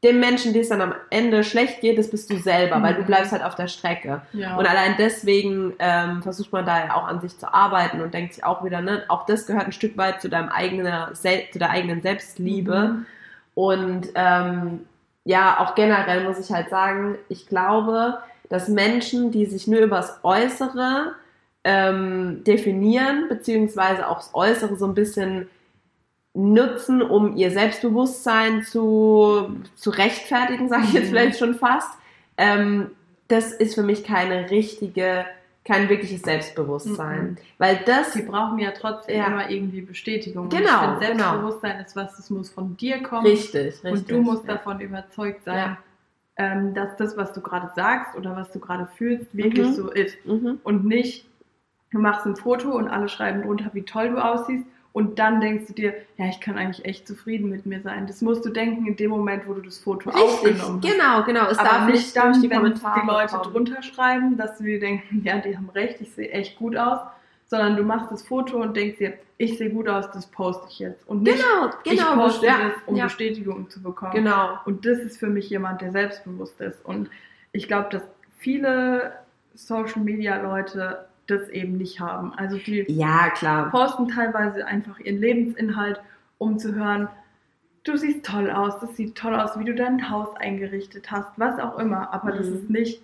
[0.05, 3.01] dem Menschen, die es dann am Ende schlecht geht, das bist du selber, weil du
[3.01, 3.05] Mhm.
[3.07, 4.21] bleibst halt auf der Strecke.
[4.33, 4.55] ja.
[4.55, 8.35] Und allein deswegen ähm, versucht man da ja auch an sich zu arbeiten und denkt
[8.35, 11.71] sich auch wieder, ne, auch das gehört ein Stück weit zu deinem eigenen, zu der
[11.71, 12.77] eigenen Selbstliebe.
[12.89, 13.05] Mhm.
[13.55, 14.85] Und ähm,
[15.23, 18.19] ja, auch generell muss ich halt sagen, ich glaube,
[18.49, 21.13] dass Menschen, die sich nur übers Äußere
[21.63, 25.47] ähm, definieren, beziehungsweise auch das Äußere so ein bisschen
[26.33, 31.09] nutzen, um ihr Selbstbewusstsein zu, zu rechtfertigen, sage ich jetzt Mhm.
[31.09, 31.89] vielleicht schon fast,
[32.37, 32.91] ähm,
[33.29, 35.25] das ist für mich keine richtige,
[35.63, 37.23] kein wirkliches Selbstbewusstsein.
[37.31, 37.37] Mhm.
[37.57, 39.27] Weil das, Die brauchen ja trotzdem Ja.
[39.27, 40.43] immer irgendwie Bestätigung.
[40.43, 41.23] Und Genau, ich finde, genau.
[41.23, 43.25] Selbstbewusstsein ist was, das muss von dir kommen.
[43.25, 43.91] richtig, richtig.
[43.91, 44.55] Und du musst ja.
[44.55, 45.77] davon überzeugt sein, Ja.
[46.37, 49.73] Ähm, dass das, was du gerade sagst oder was du gerade fühlst, wirklich Mhm.
[49.73, 50.17] so ist.
[50.25, 50.59] Mhm.
[50.63, 51.25] Und nicht,
[51.91, 55.65] du machst ein Foto und alle schreiben drunter, wie toll du aussiehst Und dann denkst
[55.67, 58.07] du dir, ja, ich kann eigentlich echt zufrieden mit mir sein.
[58.07, 60.89] Das musst du denken in dem Moment, wo du das Foto Richtig, aufgenommen hast.
[60.93, 61.47] genau, genau.
[61.49, 63.51] Es Aber darf nicht dann, die wenn Kommentare die Leute kommen.
[63.53, 66.99] drunter schreiben, dass dir denken, ja, die haben recht, ich sehe echt gut aus.
[67.47, 70.79] Sondern du machst das Foto und denkst dir, ich sehe gut aus, das poste ich
[70.79, 71.07] jetzt.
[71.07, 72.15] Und nicht, Genau, ich genau.
[72.15, 74.13] poste ja, das, um ja, Bestätigung zu bekommen.
[74.13, 74.57] genau.
[74.65, 76.83] Und das ist für mich jemand, der selbstbewusst ist.
[76.85, 77.09] Und
[77.51, 78.01] ich glaube, dass
[78.37, 79.13] viele
[79.53, 82.33] Social Media Leute das eben nicht haben.
[82.35, 83.69] Also die Ja, klar.
[83.71, 85.99] posten teilweise einfach ihren Lebensinhalt,
[86.37, 87.07] um zu hören,
[87.83, 91.59] du siehst toll aus, das sieht toll aus, wie du dein Haus eingerichtet hast, was
[91.59, 92.13] auch immer.
[92.13, 92.55] Aber das Mhm.
[92.55, 93.01] ist nicht,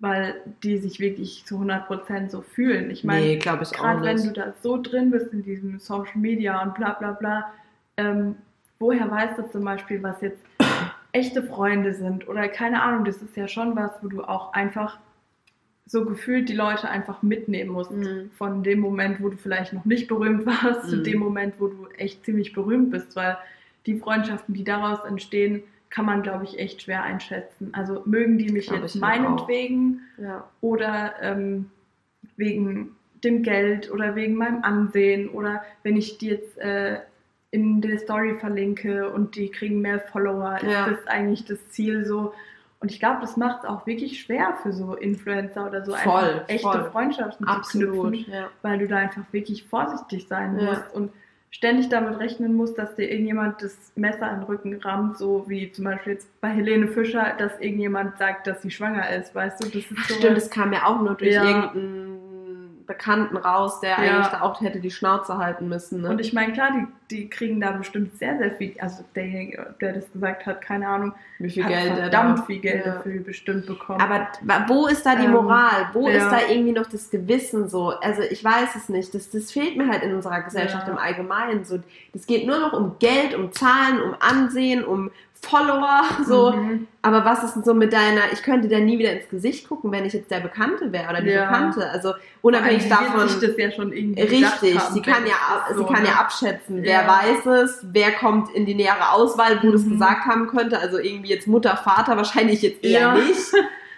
[0.00, 2.90] weil die sich wirklich zu 100% so fühlen.
[2.90, 3.60] Ich meine, nee, gerade
[4.02, 7.52] wenn du da so drin bist in diesem Social Media und bla bla bla,
[7.98, 8.34] ähm,
[8.78, 10.42] woher weißt du zum Beispiel, was jetzt
[11.12, 14.98] echte Freunde sind oder keine Ahnung, das ist ja schon was, wo du auch einfach
[15.84, 17.90] so gefühlt die Leute einfach mitnehmen musst.
[17.90, 18.30] Mhm.
[18.38, 21.04] Von dem Moment, wo du vielleicht noch nicht berühmt warst, zu Mhm.
[21.04, 23.36] dem Moment, wo du echt ziemlich berühmt bist, weil
[23.86, 27.70] die Freundschaften, die daraus entstehen, kann man, glaube ich, echt schwer einschätzen.
[27.72, 30.44] Also mögen die mich Glaub jetzt meinetwegen ja.
[30.60, 31.70] oder ähm,
[32.36, 37.00] wegen dem Geld oder wegen meinem Ansehen oder wenn ich die jetzt äh,
[37.50, 40.88] in der Story verlinke und die kriegen mehr Follower, ist Ja.
[40.88, 42.32] das eigentlich das Ziel so.
[42.78, 46.12] Und ich glaube, das macht es auch wirklich schwer für so Influencer oder so Voll,
[46.22, 46.90] einfach echte voll.
[46.92, 48.12] Freundschaften zu Absolut.
[48.14, 48.48] knüpfen, Ja.
[48.62, 51.10] weil du da einfach wirklich vorsichtig sein musst und
[51.50, 55.70] ständig damit rechnen musst, dass dir irgendjemand das Messer in den Rücken rammt, so wie
[55.72, 59.66] zum Beispiel jetzt bei Helene Fischer, dass irgendjemand sagt, dass sie schwanger ist, weißt du?
[59.66, 61.44] Das ist so Stimmt, das kam ja auch nur durch Ja.
[61.44, 62.19] irgendeinen
[62.90, 63.96] Bekannten raus, der Ja.
[63.96, 66.02] eigentlich da auch hätte die Schnauze halten müssen.
[66.02, 66.10] Ne?
[66.10, 69.92] Und ich meine, klar, die, die kriegen da bestimmt sehr, sehr viel, also derjenige, der
[69.92, 72.42] das gesagt hat, keine Ahnung, Wie viel hat Geld er verdammt da.
[72.42, 72.94] viel Geld Ja.
[72.94, 74.00] dafür bestimmt bekommen.
[74.00, 74.26] Aber
[74.68, 75.88] wo ist da die Ähm, Moral?
[75.92, 76.16] Wo ja.
[76.16, 77.90] ist da irgendwie noch das Gewissen so?
[78.00, 79.14] Also ich weiß es nicht.
[79.14, 81.64] Das, das fehlt mir halt in unserer Gesellschaft im Allgemeinen.
[81.64, 81.78] So,
[82.12, 85.10] das geht nur noch um Geld, um Zahlen, um Ansehen, um
[85.42, 86.02] Follower.
[86.26, 86.52] So.
[86.52, 86.86] Mhm.
[87.02, 89.90] Aber was ist denn so mit deiner, ich könnte dir nie wieder ins Gesicht gucken,
[89.90, 91.46] wenn ich jetzt der Bekannte wäre oder die Ja.
[91.46, 91.88] Bekannte.
[91.90, 92.12] Also
[92.42, 93.26] unabhängig davon.
[93.28, 95.32] sich das ja schon irgendwie Richtig, haben, sie kann ja,
[95.70, 96.08] es sie so, kann ne?
[96.10, 97.08] ja abschätzen, wer Ja.
[97.08, 99.92] weiß es, wer kommt in die nähere Auswahl, wo das Mhm.
[99.92, 100.78] gesagt haben könnte.
[100.78, 103.14] Also irgendwie jetzt Mutter, Vater wahrscheinlich jetzt eher Ja.
[103.14, 103.40] nicht.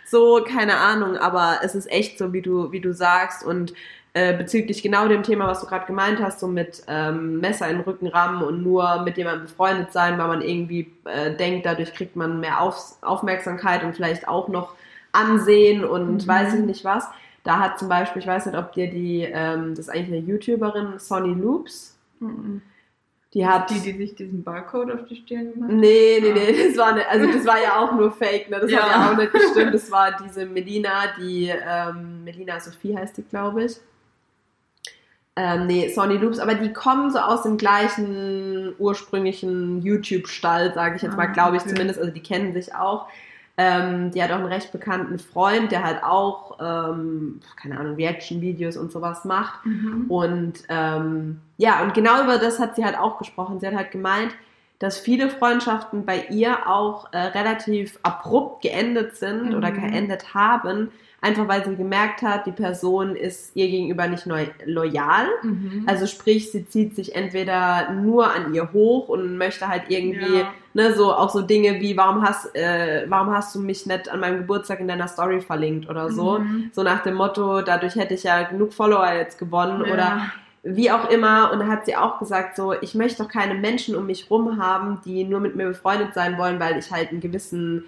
[0.04, 3.44] So, keine Ahnung, aber es ist echt so, wie du, wie du sagst.
[3.44, 3.72] Und
[4.14, 7.76] äh, bezüglich genau dem Thema, was du gerade gemeint hast, so mit ähm, Messer in
[7.78, 11.94] den Rücken rammen und nur mit jemandem befreundet sein, weil man irgendwie äh, denkt, dadurch
[11.94, 14.74] kriegt man mehr Auf Aufmerksamkeit und vielleicht auch noch
[15.12, 16.28] Ansehen und Mhm.
[16.28, 17.06] weiß ich nicht was.
[17.44, 20.26] Da hat zum Beispiel, ich weiß nicht, ob dir die, ähm, das ist eigentlich eine
[20.28, 22.62] YouTuberin, Sonny Loops, Mhm.
[23.34, 23.70] die hat.
[23.70, 26.34] Die, die sich diesen Barcode auf die Stirn gemacht Nee, nee, Ah.
[26.34, 28.56] nee, das war, eine, also das war ja auch nur Fake, ne?
[28.60, 28.86] Das hat Ja.
[28.88, 29.72] ja auch nicht gestimmt.
[29.74, 33.78] Das war diese Melina, die, ähm, Melina Sophie heißt die, glaube ich.
[35.34, 41.02] Ähm, nee, Sonny Loops, aber die kommen so aus dem gleichen ursprünglichen YouTube-Stall, sage ich
[41.02, 41.70] jetzt mal, Ah, glaube ich okay.
[41.70, 41.98] zumindest.
[41.98, 43.08] Also die kennen sich auch.
[43.56, 48.76] Ähm, die hat auch einen recht bekannten Freund, der halt auch, ähm, keine Ahnung, Reaction-Videos
[48.76, 49.64] und sowas macht.
[49.64, 50.06] Mhm.
[50.08, 53.60] Und ähm, ja, und genau über das hat sie halt auch gesprochen.
[53.60, 54.34] Sie hat halt gemeint,
[54.82, 59.54] dass viele Freundschaften bei ihr auch äh, relativ abrupt geendet sind Mhm.
[59.56, 64.46] oder geendet haben, einfach weil sie gemerkt hat, die Person ist ihr gegenüber nicht neu
[64.64, 65.26] loyal.
[65.44, 65.84] Mhm.
[65.86, 70.52] Also sprich, sie zieht sich entweder nur an ihr hoch und möchte halt irgendwie, Ja.
[70.74, 74.18] ne, so auch so Dinge wie, warum hast, äh, warum hast du mich nicht an
[74.18, 76.40] meinem Geburtstag in deiner Story verlinkt oder so.
[76.40, 76.70] Mhm.
[76.72, 79.92] So nach dem Motto, dadurch hätte ich ja genug Follower jetzt gewonnen Ja.
[79.94, 80.20] oder
[80.62, 81.50] wie auch immer.
[81.52, 84.62] Und da hat sie auch gesagt, so, ich möchte doch keine Menschen um mich rum
[84.62, 87.84] haben, die nur mit mir befreundet sein wollen, weil ich halt einen gewissen,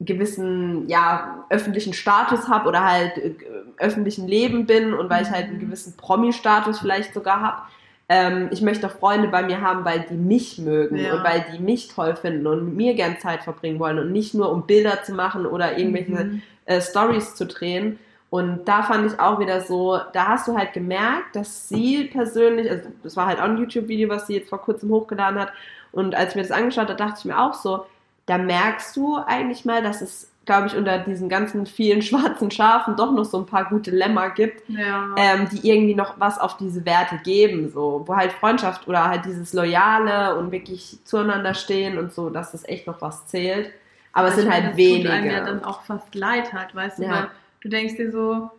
[0.00, 3.34] gewissen, ja, öffentlichen Status habe oder halt äh,
[3.78, 7.62] öffentlichen Leben bin und weil ich halt einen gewissen Promi-Status vielleicht sogar habe.
[8.08, 11.14] Ähm, ich möchte doch Freunde bei mir haben, weil die mich mögen Ja.
[11.14, 14.34] und weil die mich toll finden und mit mir gern Zeit verbringen wollen und nicht
[14.34, 16.42] nur um Bilder zu machen oder irgendwelche Mhm.
[16.66, 17.98] äh, Stories zu drehen.
[18.32, 22.70] Und da fand ich auch wieder so, da hast du halt gemerkt, dass sie persönlich,
[22.70, 25.52] also das war halt auch ein YouTube-Video, was sie jetzt vor kurzem hochgeladen hat.
[25.92, 27.84] Und als ich mir das angeschaut habe, dachte ich mir auch so,
[28.24, 32.96] da merkst du eigentlich mal, dass es, glaube ich, unter diesen ganzen vielen schwarzen Schafen
[32.96, 35.14] doch noch so ein paar gute Lämmer gibt, Ja.
[35.18, 39.26] ähm, die irgendwie noch was auf diese Werte geben, so, wo halt Freundschaft oder halt
[39.26, 43.70] dieses Loyale und wirklich zueinander stehen und so, dass das echt noch was zählt.
[44.14, 45.34] Aber es sind meine, halt das Tut einem wenige.
[45.34, 47.10] ja dann auch fast leid halt, weißt du, Ja.
[47.10, 47.28] weil
[47.62, 48.50] du denkst dir so,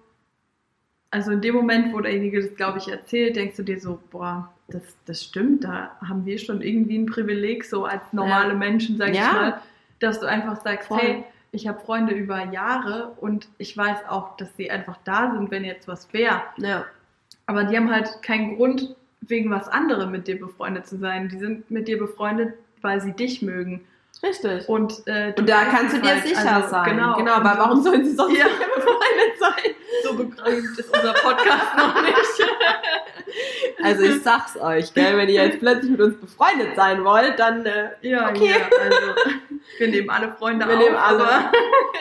[1.12, 4.52] also in dem Moment, wo derjenige das, glaube ich, erzählt, denkst du dir so, boah,
[4.70, 8.56] das, das stimmt, da haben wir schon irgendwie ein Privileg, so als normale.
[8.56, 9.28] Menschen, sag Ja.
[9.28, 9.62] ich mal,
[10.00, 11.00] dass du einfach sagst, Voll.
[11.00, 15.52] hey, ich habe Freunde über Jahre und ich weiß auch, dass sie einfach da sind,
[15.52, 16.42] wenn jetzt was wäre.
[16.58, 16.86] ja.
[17.46, 21.28] Aber die haben halt keinen Grund, wegen was anderem mit dir befreundet zu sein.
[21.28, 23.82] Die sind mit dir befreundet, weil sie dich mögen.
[24.24, 24.70] Richtig.
[24.70, 26.96] Und, äh, und da kannst du dir halt, sicher also, sein.
[26.96, 28.46] Genau, genau aber warum sollen sie sonst ja.
[28.46, 29.76] befreundet sein?
[30.04, 32.16] So begründet ist unser Podcast noch nicht.
[33.82, 37.66] Also ich sag's euch, gell, wenn ihr jetzt plötzlich mit uns befreundet sein wollt, dann
[37.66, 38.52] äh, ja, okay.
[38.52, 39.38] Ja, also
[39.80, 40.80] wir nehmen alle Freunde wir auf.
[40.84, 41.52] Nehmen alle,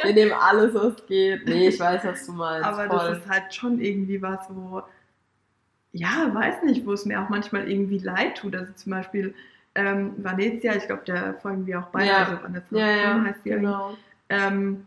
[0.03, 1.47] wir nehmen alles, was geht.
[1.47, 2.69] Nee, ich weiß, was du meinst.
[2.69, 3.11] Aber voll.
[3.11, 4.83] das ist halt schon irgendwie was, wo,
[5.93, 8.55] ja, weiß nicht, wo es mir auch manchmal irgendwie leid tut.
[8.55, 9.35] Also zum Beispiel
[9.75, 12.19] ähm, Vanessa, ich glaube, da folgen wir auch beide, ja.
[12.19, 13.97] also Vanessa ja, ja, heißt die genau.
[14.29, 14.87] Ähm,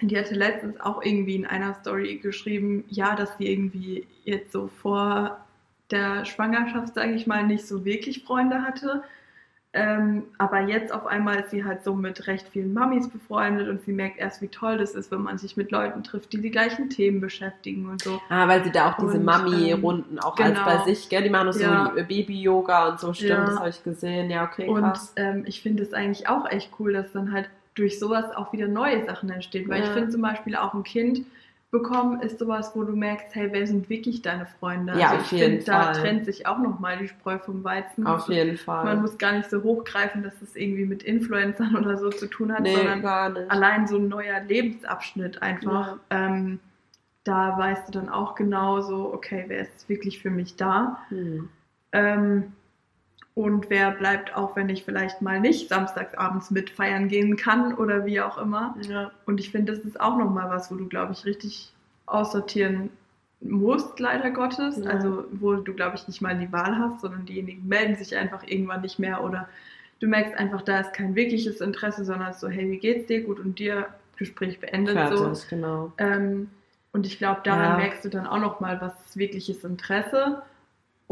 [0.00, 4.68] die hatte letztens auch irgendwie in einer Story geschrieben, ja, dass sie irgendwie jetzt so
[4.68, 5.44] vor
[5.90, 9.04] der Schwangerschaft, sage ich mal, nicht so wirklich Freunde hatte.
[9.74, 13.80] Ähm, aber jetzt auf einmal ist sie halt so mit recht vielen Mamis befreundet und
[13.82, 16.50] sie merkt erst, wie toll das ist, wenn man sich mit Leuten trifft, die die
[16.50, 18.20] gleichen Themen beschäftigen und so.
[18.28, 20.60] Ah, weil sie da auch diese Mami-Runden auch genau.
[20.62, 21.22] als bei sich, gell?
[21.22, 21.90] Die machen auch Ja.
[21.96, 23.44] so Baby-Yoga und so, stimmt, Ja.
[23.46, 24.28] das habe ich gesehen.
[24.30, 25.12] Ja, okay, Und krass.
[25.16, 28.68] ähm, ich finde es eigentlich auch echt cool, dass dann halt durch sowas auch wieder
[28.68, 29.70] neue Sachen entstehen.
[29.70, 29.94] Weil ich Ja.
[29.94, 31.24] finde zum Beispiel auch ein Kind
[31.72, 34.92] bekommen ist sowas, wo du merkst, hey, wer sind wirklich deine Freunde?
[34.98, 38.06] Ja, also ich finde, da trennt sich auch nochmal die Spreu vom Weizen.
[38.06, 38.84] Auf jeden Fall.
[38.84, 42.52] Man muss gar nicht so hochgreifen, dass es irgendwie mit Influencern oder so zu tun
[42.52, 43.04] hat, nee, sondern
[43.48, 45.96] allein so ein neuer Lebensabschnitt einfach.
[46.10, 46.60] Ähm,
[47.24, 50.98] da weißt du dann auch genau so, okay, wer ist wirklich für mich da?
[51.08, 51.48] Hm.
[51.92, 52.52] Ähm,
[53.34, 58.04] und wer bleibt auch, wenn ich vielleicht mal nicht samstagsabends mit feiern gehen kann oder
[58.04, 58.74] wie auch immer.
[58.88, 59.10] Ja.
[59.24, 61.72] Und ich finde, das ist auch nochmal was, wo du, glaube ich, richtig
[62.06, 62.90] aussortieren
[63.40, 64.76] musst, leider Gottes.
[64.76, 64.90] Ja.
[64.90, 68.42] Also, wo du, glaube ich, nicht mal die Wahl hast, sondern diejenigen melden sich einfach
[68.46, 69.48] irgendwann nicht mehr oder
[70.00, 73.22] du merkst einfach, da ist kein wirkliches Interesse, sondern so, hey, wie geht's dir?
[73.22, 73.86] Gut, und dir?
[74.16, 74.94] Gespräch beendet.
[74.94, 75.32] Fertig, So.
[75.48, 75.92] genau.
[75.98, 76.48] Ähm,
[76.92, 77.76] und ich glaube, daran Ja.
[77.76, 80.42] merkst du dann auch nochmal, was ist wirkliches Interesse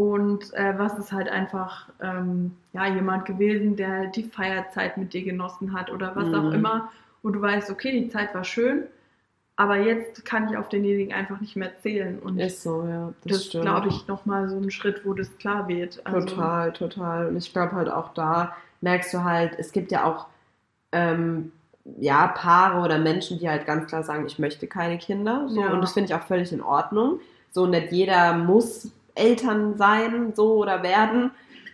[0.00, 5.22] und äh, was ist halt einfach ähm, ja, jemand gewesen, der die Feierzeit mit dir
[5.22, 6.52] genossen hat oder was auch Mhm.
[6.54, 6.90] immer.
[7.22, 8.84] Und du weißt, okay, die Zeit war schön,
[9.56, 12.18] aber jetzt kann ich auf denjenigen einfach nicht mehr zählen.
[12.18, 13.12] Und Ist so, ja.
[13.26, 16.00] Das, das glaube ich nochmal so ein Schritt, wo das klar wird.
[16.06, 17.26] Also, Total, total.
[17.26, 20.28] Und ich glaube halt auch da merkst du halt, es gibt ja auch
[20.92, 21.52] ähm,
[21.98, 25.46] ja, Paare oder Menschen, die halt ganz klar sagen, ich möchte keine Kinder.
[25.50, 25.60] So.
[25.60, 25.74] Ja.
[25.74, 27.20] Und das finde ich auch völlig in Ordnung.
[27.50, 28.90] So nicht jeder muss
[29.20, 31.30] Eltern sein, so oder werden.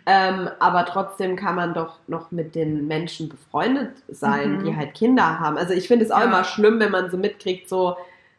[0.08, 4.64] Ähm, aber trotzdem kann man doch noch mit den Menschen befreundet sein, Mhm.
[4.64, 5.56] die halt Kinder haben.
[5.58, 6.26] Also ich finde es auch Ja.
[6.26, 7.96] immer schlimm, wenn man so mitkriegt, so,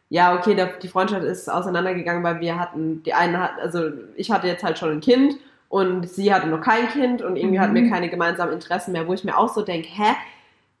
[0.08, 4.30] ja, okay, der, die Freundschaft ist auseinandergegangen, weil wir hatten, die eine hat, also ich
[4.30, 5.34] hatte jetzt halt schon ein Kind
[5.68, 7.62] und sie hatte noch kein Kind und irgendwie Mhm.
[7.62, 10.14] hatten wir keine gemeinsamen Interessen mehr, wo ich mir auch so denke, hä?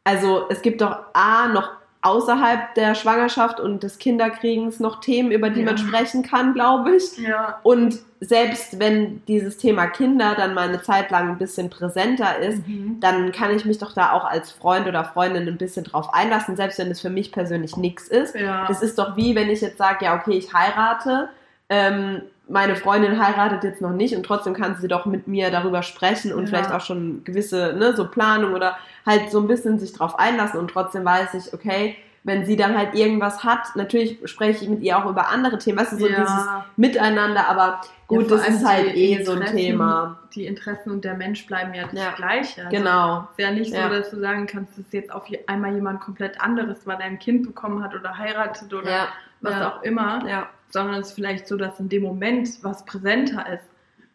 [0.04, 1.68] Also es gibt doch A, noch
[2.02, 5.66] außerhalb der Schwangerschaft und des Kinderkriegens noch Themen, über die Ja.
[5.66, 7.18] man sprechen kann, glaube ich.
[7.18, 7.58] Ja.
[7.64, 12.66] Und selbst wenn dieses Thema Kinder dann mal eine Zeit lang ein bisschen präsenter ist,
[12.66, 12.98] Mhm.
[13.00, 16.56] dann kann ich mich doch da auch als Freund oder Freundin ein bisschen drauf einlassen,
[16.56, 18.34] selbst wenn es für mich persönlich nichts ist.
[18.34, 18.66] Ja.
[18.68, 21.28] Das ist doch wie, wenn ich jetzt sage, ja, okay, ich heirate,
[21.68, 25.82] ähm, meine Freundin heiratet jetzt noch nicht und trotzdem kann sie doch mit mir darüber
[25.82, 26.46] sprechen und Ja.
[26.48, 30.58] vielleicht auch schon gewisse, ne, so Planung oder halt so ein bisschen sich drauf einlassen
[30.58, 34.82] und trotzdem weiß ich, okay, wenn sie dann halt irgendwas hat, natürlich spreche ich mit
[34.82, 36.20] ihr auch über andere Themen, weißt du, so Ja.
[36.20, 36.46] dieses
[36.76, 40.18] Miteinander, aber gut, Ja, das ist halt eh so ein Thema.
[40.34, 42.10] Die Interessen und der Mensch bleiben ja das Ja.
[42.16, 42.64] Gleiche.
[42.66, 43.28] Also Genau.
[43.32, 46.40] Es ist ja nicht so, dass du sagen kannst, dass jetzt auf einmal jemand komplett
[46.40, 49.08] anderes, weil er ein Kind bekommen hat oder heiratet oder
[49.40, 50.48] was auch immer, Ja.
[50.70, 53.64] Sondern es ist vielleicht so, dass in dem Moment was präsenter ist.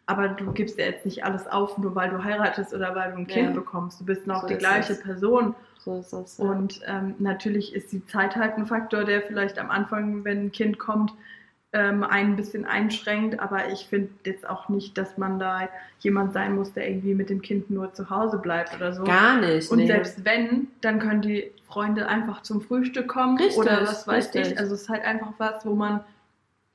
[0.06, 3.18] Aber du gibst ja jetzt nicht alles auf, nur weil du heiratest oder weil du
[3.18, 3.54] ein Kind Ja.
[3.54, 4.00] bekommst.
[4.00, 5.00] Du bist noch So die gleiche es.
[5.00, 5.54] Person.
[5.78, 6.38] So ist das.
[6.38, 6.44] Ja.
[6.44, 10.52] Und ähm, natürlich ist die Zeit halt ein Faktor, der vielleicht am Anfang, wenn ein
[10.52, 11.12] Kind kommt,
[11.72, 13.40] ähm, ein bisschen einschränkt.
[13.40, 15.68] Aber ich finde jetzt auch nicht, dass man da
[16.00, 19.04] jemand sein muss, der irgendwie mit dem Kind nur zu Hause bleibt oder so.
[19.04, 19.70] Gar nicht.
[19.70, 19.86] Und nee.
[19.86, 24.52] selbst wenn, dann können die Freunde einfach zum Frühstück kommen Richtig, oder was weiß richtig.
[24.52, 24.58] ich.
[24.58, 26.00] Also es ist halt einfach was, wo man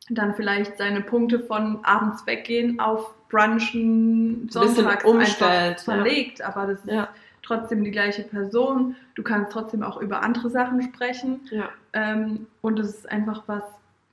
[0.10, 5.41] dann vielleicht seine Punkte von abends weggehen auf Brunchen sonntags umstellt,
[5.80, 5.93] einfach ja.
[5.93, 6.41] verlegt.
[6.41, 7.10] Aber das ist Ja.
[7.43, 8.95] trotzdem die gleiche Person.
[9.16, 11.41] Du kannst trotzdem auch über andere Sachen sprechen.
[11.51, 11.70] Ja.
[11.93, 13.64] Ähm, und es ist einfach was,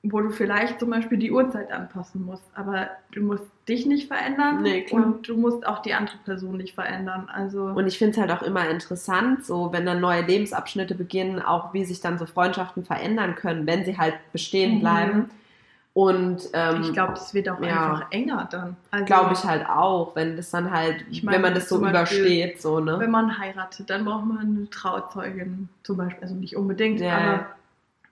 [0.02, 2.44] wo du vielleicht zum Beispiel die Uhrzeit anpassen musst.
[2.54, 6.74] Aber du musst dich nicht verändern Nee, und du musst auch die andere Person nicht
[6.74, 7.28] verändern.
[7.32, 11.40] Also Und ich finde es halt auch immer interessant, so wenn dann neue Lebensabschnitte beginnen,
[11.42, 14.80] auch wie sich dann so Freundschaften verändern können, wenn sie halt bestehen Mhm.
[14.80, 15.30] bleiben.
[15.96, 17.94] Und ähm, ich glaube, das wird auch ja.
[17.94, 18.76] einfach enger dann.
[18.90, 21.80] Also, glaube ich halt auch, wenn das dann halt, Ich meine, wenn man das so
[21.80, 23.00] Beispiel, übersteht, so, ne?
[23.00, 26.22] Wenn man heiratet, dann braucht man eine Trauzeugin zum Beispiel.
[26.22, 27.16] Also nicht unbedingt, Ja.
[27.16, 27.46] aber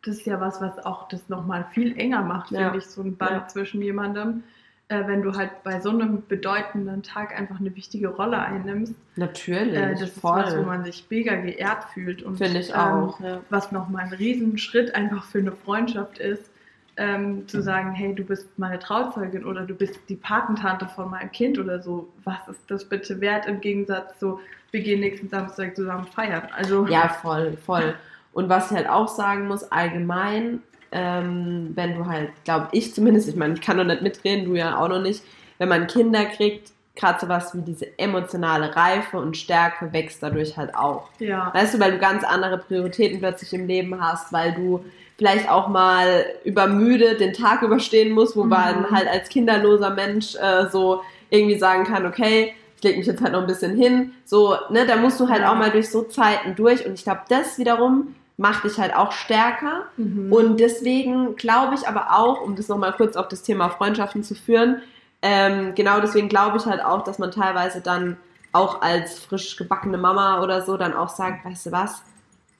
[0.03, 3.19] das ist ja was, was auch das nochmal viel enger macht, finde ich, so ein
[3.19, 4.45] Band zwischen jemandem.
[4.89, 8.95] äh, wenn du halt bei so einem bedeutenden Tag einfach eine wichtige Rolle einnimmst.
[9.17, 9.75] Natürlich.
[9.75, 10.41] Äh, das voll.
[10.41, 12.23] ist was, wo man sich mega geehrt fühlt.
[12.23, 13.21] Finde ich auch.
[13.21, 13.41] Ähm, ja.
[13.51, 16.51] Was nochmal ein Riesenschritt einfach für eine Freundschaft ist,
[16.97, 21.33] ähm, zu sagen, hey, du bist meine Trauzeugin oder du bist die Patentante von meinem
[21.33, 22.09] Kind oder so.
[22.25, 24.41] Was ist das bitte wert im Gegensatz zu,
[24.71, 26.49] wir gehen nächsten Samstag zusammen feiern?
[26.57, 27.95] Also ja, voll, voll.
[28.33, 33.29] Und was ich halt auch sagen muss, allgemein, ähm, wenn du halt, glaube ich zumindest,
[33.29, 35.23] ich meine, ich kann noch nicht mitreden, du ja auch noch nicht,
[35.59, 40.57] wenn man Kinder kriegt, gerade so was wie diese emotionale Reife und Stärke wächst dadurch
[40.57, 41.09] halt auch.
[41.19, 41.53] Ja.
[41.53, 44.85] Weißt du, weil du ganz andere Prioritäten plötzlich im Leben hast, weil du
[45.17, 48.51] vielleicht auch mal übermüdet den Tag überstehen musst, wo mhm.
[48.51, 53.23] man halt als kinderloser Mensch äh, so irgendwie sagen kann, okay, ich lege mich jetzt
[53.23, 54.13] halt noch ein bisschen hin.
[54.25, 55.53] So, ne, da musst du halt ja.
[55.53, 56.85] auch mal durch so Zeiten durch.
[56.85, 59.87] Und ich glaube, das wiederum macht dich halt auch stärker.
[59.97, 60.33] Mhm.
[60.33, 64.35] Und deswegen glaube ich aber auch, um das nochmal kurz auf das Thema Freundschaften zu
[64.35, 64.83] führen,
[65.23, 68.19] ähm, genau deswegen glaube ich halt auch, dass man teilweise dann
[68.53, 72.03] auch als frisch gebackene Mama oder so dann auch sagt, weißt du was,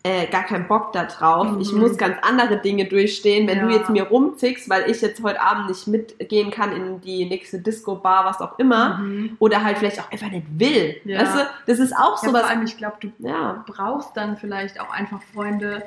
[0.07, 1.51] äh, gar keinen Bock da drauf.
[1.51, 1.61] Mhm.
[1.61, 3.49] Ich muss ganz andere Dinge durchstehen.
[3.49, 3.67] Wenn ja.
[3.67, 7.59] du jetzt mir rumzickst, weil ich jetzt heute Abend nicht mitgehen kann in die nächste
[7.59, 9.37] Disco-Bar, was auch immer, mhm.
[9.39, 10.97] oder halt vielleicht auch einfach nicht will.
[11.07, 11.21] Ja.
[11.21, 12.43] Weißt du, das ist auch ja, sowas.
[12.43, 13.65] Vor allem, ich glaube, du ja.
[13.67, 15.83] brauchst dann vielleicht auch einfach Freunde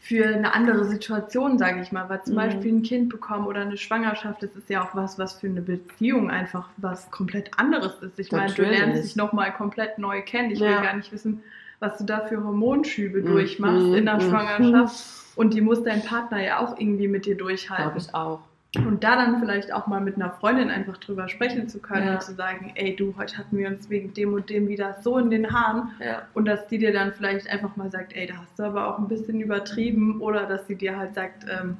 [0.00, 2.38] für eine andere Situation, sage ich mal, weil zum mhm.
[2.38, 5.60] Beispiel ein Kind bekommen oder eine Schwangerschaft, das ist ja auch was, was für eine
[5.60, 8.18] Beziehung einfach was komplett anderes ist.
[8.18, 10.52] Ich meine, du lernst dich nochmal komplett neu kennen.
[10.52, 11.42] Ich will gar nicht wissen,
[11.80, 13.26] was du da für Hormonschübe mhm.
[13.26, 14.20] durchmachst in der mhm.
[14.20, 15.04] Schwangerschaft.
[15.36, 17.84] Und die muss dein Partner ja auch irgendwie mit dir durchhalten.
[17.84, 18.40] Glaube ich auch.
[18.84, 22.14] Und da dann vielleicht auch mal mit einer Freundin einfach drüber sprechen zu können ja.
[22.14, 25.18] und zu sagen, ey du, heute hatten wir uns wegen dem und dem wieder so
[25.18, 25.92] in den Haaren.
[25.98, 26.22] Ja.
[26.34, 28.98] Und dass die dir dann vielleicht einfach mal sagt, ey, da hast du aber auch
[28.98, 30.20] ein bisschen übertrieben.
[30.20, 31.78] Oder dass sie dir halt sagt, ähm,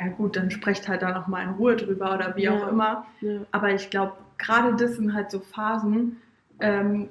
[0.00, 2.52] ja gut, dann sprecht halt da noch mal in Ruhe drüber oder wie ja.
[2.52, 3.06] auch immer.
[3.50, 6.18] Aber ich glaube, gerade das sind halt so Phasen,
[6.60, 7.08] ähm,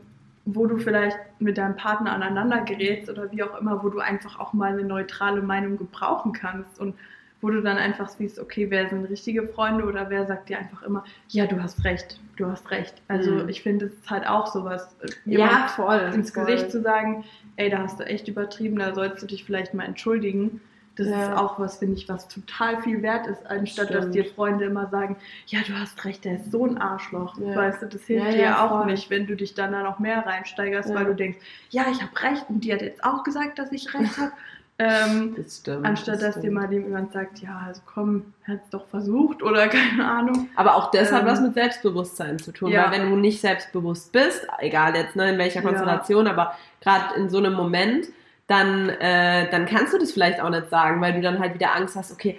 [0.48, 4.40] wo du vielleicht mit deinem Partner aneinander gerätst oder wie auch immer, wo du einfach
[4.40, 6.96] auch mal eine neutrale Meinung gebrauchen kannst und
[7.42, 10.82] wo du dann einfach siehst, okay, wer sind richtige Freunde oder wer sagt dir einfach
[10.84, 12.96] immer, ja, du hast recht, du hast recht.
[13.10, 13.50] Also mhm.
[13.50, 16.46] ich finde, es ist halt auch sowas, äh, ja, voll, ins voll.
[16.46, 17.26] Gesicht zu sagen,
[17.58, 20.62] ey, da hast du echt übertrieben, da sollst du dich vielleicht mal entschuldigen.
[20.98, 21.24] Das ja.
[21.24, 24.06] ist auch was, finde ich, was total viel wert ist, anstatt Stimmt.
[24.06, 27.38] dass dir Freunde immer sagen, ja, du hast recht, der ist so ein Arschloch.
[27.40, 27.56] Ja.
[27.56, 28.92] Weißt du, das hilft ja, dir ja auch voll.
[28.92, 31.38] nicht, wenn du dich dann da noch mehr reinsteigerst, weil du denkst,
[31.70, 34.32] ja, ich habe recht und die hat jetzt auch gesagt, dass ich recht habe.
[34.80, 38.70] Ähm, das stimmt, anstatt das dass dir mal jemand sagt, ja, also komm, hat es
[38.70, 40.50] doch versucht oder keine Ahnung.
[40.56, 44.12] Aber auch das ähm, hat was mit Selbstbewusstsein zu tun, weil wenn du nicht selbstbewusst
[44.12, 48.06] bist, egal jetzt ne, in welcher Konstellation, aber gerade in so einem Moment,
[48.48, 51.76] dann, äh, dann kannst du das vielleicht auch nicht sagen, weil du dann halt wieder
[51.76, 52.38] Angst hast, okay,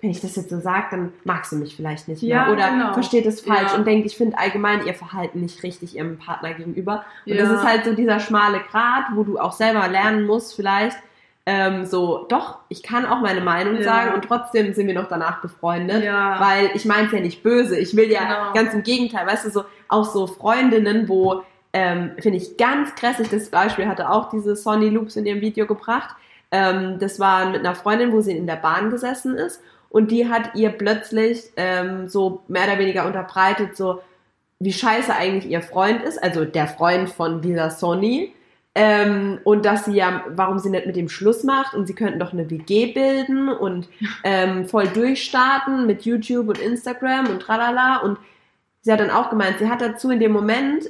[0.00, 2.30] wenn ich das jetzt so sage, dann magst du mich vielleicht nicht mehr.
[2.30, 2.94] Ja, oder genau.
[2.94, 3.76] versteht es falsch ja.
[3.76, 7.04] und denkt, ich finde allgemein ihr Verhalten nicht richtig ihrem Partner gegenüber.
[7.26, 7.42] Und ja.
[7.42, 10.96] das ist halt so dieser schmale Grat, wo du auch selber lernen musst, vielleicht,
[11.46, 15.40] ähm, so, doch, ich kann auch meine Meinung sagen und trotzdem sind wir noch danach
[15.40, 17.78] befreundet, weil ich meine es ja nicht böse.
[17.78, 18.52] Ich will ja genau.
[18.52, 21.42] ganz im Gegenteil, weißt du, so auch so Freundinnen, wo
[21.72, 23.28] ähm, Finde ich ganz grässlich.
[23.28, 26.16] Das Beispiel hatte auch diese Sonny Loops in ihrem Video gebracht.
[26.50, 29.60] Ähm, das war mit einer Freundin, wo sie in der Bahn gesessen ist.
[29.88, 34.00] Und die hat ihr plötzlich ähm, so mehr oder weniger unterbreitet, so
[34.58, 38.34] wie scheiße eigentlich ihr Freund ist, also der Freund von dieser Sonny.
[38.74, 42.20] Ähm, und dass sie ja, warum sie nicht mit dem Schluss macht und sie könnten
[42.20, 43.88] doch eine WG bilden und
[44.22, 47.96] ähm, voll durchstarten mit YouTube und Instagram und tralala.
[47.98, 48.18] Und
[48.82, 50.84] sie hat dann auch gemeint, sie hat dazu in dem Moment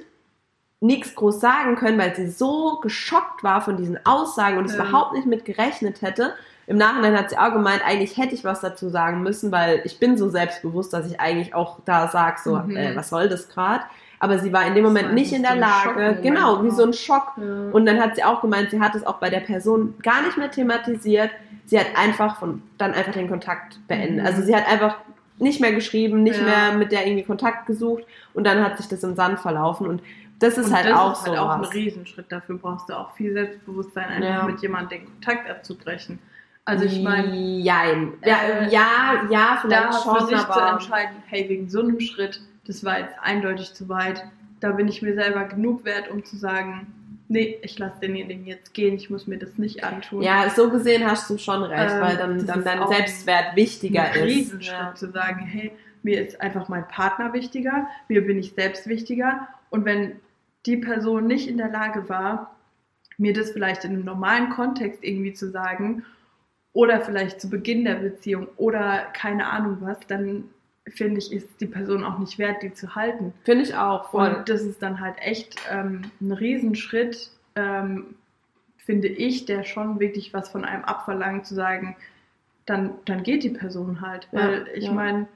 [0.80, 4.84] nichts groß sagen können, weil sie so geschockt war von diesen Aussagen und es ja.
[4.84, 6.34] überhaupt nicht mit gerechnet hätte.
[6.66, 9.98] Im Nachhinein hat sie auch gemeint, eigentlich hätte ich was dazu sagen müssen, weil ich
[9.98, 12.76] bin so selbstbewusst, dass ich eigentlich auch da sage, so, mhm.
[12.76, 13.84] äh, was soll das gerade?
[14.20, 16.92] Aber sie war in dem Moment nicht in der so Lage, genau, wie so ein
[16.92, 17.32] Schock.
[17.36, 17.70] Ja.
[17.72, 20.36] Und dann hat sie auch gemeint, sie hat es auch bei der Person gar nicht
[20.36, 21.30] mehr thematisiert.
[21.66, 24.20] Sie hat einfach von, dann einfach den Kontakt beendet.
[24.20, 24.26] Mhm.
[24.26, 24.96] Also sie hat einfach
[25.38, 26.44] nicht mehr geschrieben, nicht ja.
[26.44, 28.04] mehr mit der irgendwie Kontakt gesucht
[28.34, 30.02] und dann hat sich das im Sand verlaufen und
[30.40, 32.26] das ist und halt das auch ist halt auch ein Riesenschritt.
[32.30, 34.42] Dafür brauchst du auch viel Selbstbewusstsein, einfach ja.
[34.44, 36.18] mit jemandem den Kontakt abzubrechen.
[36.64, 41.16] Also ich meine, ja, äh, ja, ja, vielleicht da schon, für sich aber zu entscheiden,
[41.26, 44.24] hey, wegen so einem Schritt, das war jetzt eindeutig zu weit.
[44.60, 46.86] Da bin ich mir selber genug wert, um zu sagen,
[47.28, 50.22] nee, ich lasse denjenigen jetzt gehen, ich muss mir das nicht antun.
[50.22, 54.14] Ja, so gesehen hast du schon recht, ähm, weil dann, dann dein Selbstwert wichtiger ein
[54.14, 54.22] ist.
[54.22, 54.94] Riesenschritt ja.
[54.94, 55.72] zu sagen, hey,
[56.02, 60.20] mir ist einfach mein Partner wichtiger, mir bin ich selbst wichtiger und wenn
[60.66, 62.56] die Person nicht in der Lage war,
[63.18, 66.04] mir das vielleicht in einem normalen Kontext irgendwie zu sagen
[66.72, 70.44] oder vielleicht zu Beginn der Beziehung oder keine Ahnung was, dann
[70.86, 73.32] finde ich, ist die Person auch nicht wert, die zu halten.
[73.44, 74.10] Finde ich auch.
[74.10, 74.34] Voll.
[74.34, 78.14] Und das ist dann halt echt ähm, ein Riesenschritt, ähm,
[78.78, 81.96] finde ich, der schon wirklich was von einem abverlangt, zu sagen,
[82.66, 84.28] dann, dann geht die Person halt.
[84.32, 84.92] Weil ja, ich ja.
[84.92, 85.28] meine,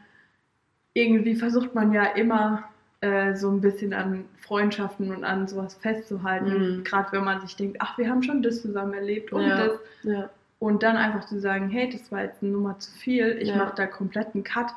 [0.95, 2.65] irgendwie versucht man ja immer
[3.05, 6.79] äh, so ein bisschen an Freundschaften und an sowas festzuhalten.
[6.79, 6.85] Mhm.
[6.85, 9.79] Gerade wenn man sich denkt, ach, wir haben schon das zusammen erlebt und ja, das.
[10.03, 10.31] Ja.
[10.59, 13.57] Und dann einfach zu sagen, hey, das war jetzt eine Nummer zu viel, ich ja.
[13.57, 14.69] mache da komplett einen Cut.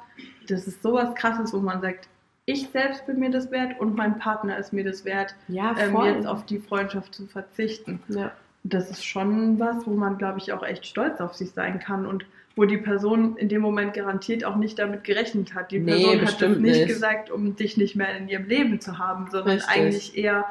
[0.50, 2.10] Das ist sowas krasses, wo man sagt,
[2.46, 5.98] ich selbst bin mir das wert und mein Partner ist mir das wert, ja, ähm,
[6.04, 8.02] jetzt auf die Freundschaft zu verzichten.
[8.10, 8.32] Ja.
[8.64, 12.06] Das ist schon was, wo man, glaube ich, auch echt stolz auf sich sein kann
[12.06, 12.26] und
[12.58, 15.72] wo die Person in dem Moment garantiert auch nicht damit gerechnet hat.
[15.72, 18.82] Die Person nee, hat das nicht, nicht, gesagt, um dich nicht mehr in ihrem Leben
[18.82, 19.70] zu haben, sondern Richtig.
[19.70, 20.46] eigentlich eher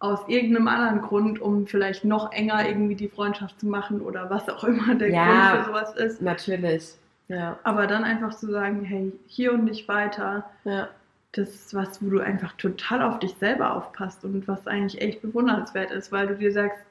[0.00, 4.48] aus irgendeinem anderen Grund, um vielleicht noch enger irgendwie die Freundschaft zu machen oder was
[4.48, 6.20] auch immer der ja, Grund für sowas ist.
[6.20, 6.94] Natürlich.
[7.28, 7.56] Ja.
[7.62, 10.88] Aber dann einfach zu sagen, hey, hier und nicht weiter, ja.
[11.30, 15.22] das ist was, wo du einfach total auf dich selber aufpasst und was eigentlich echt
[15.22, 16.82] bewundernswert ist, weil du dir sagst,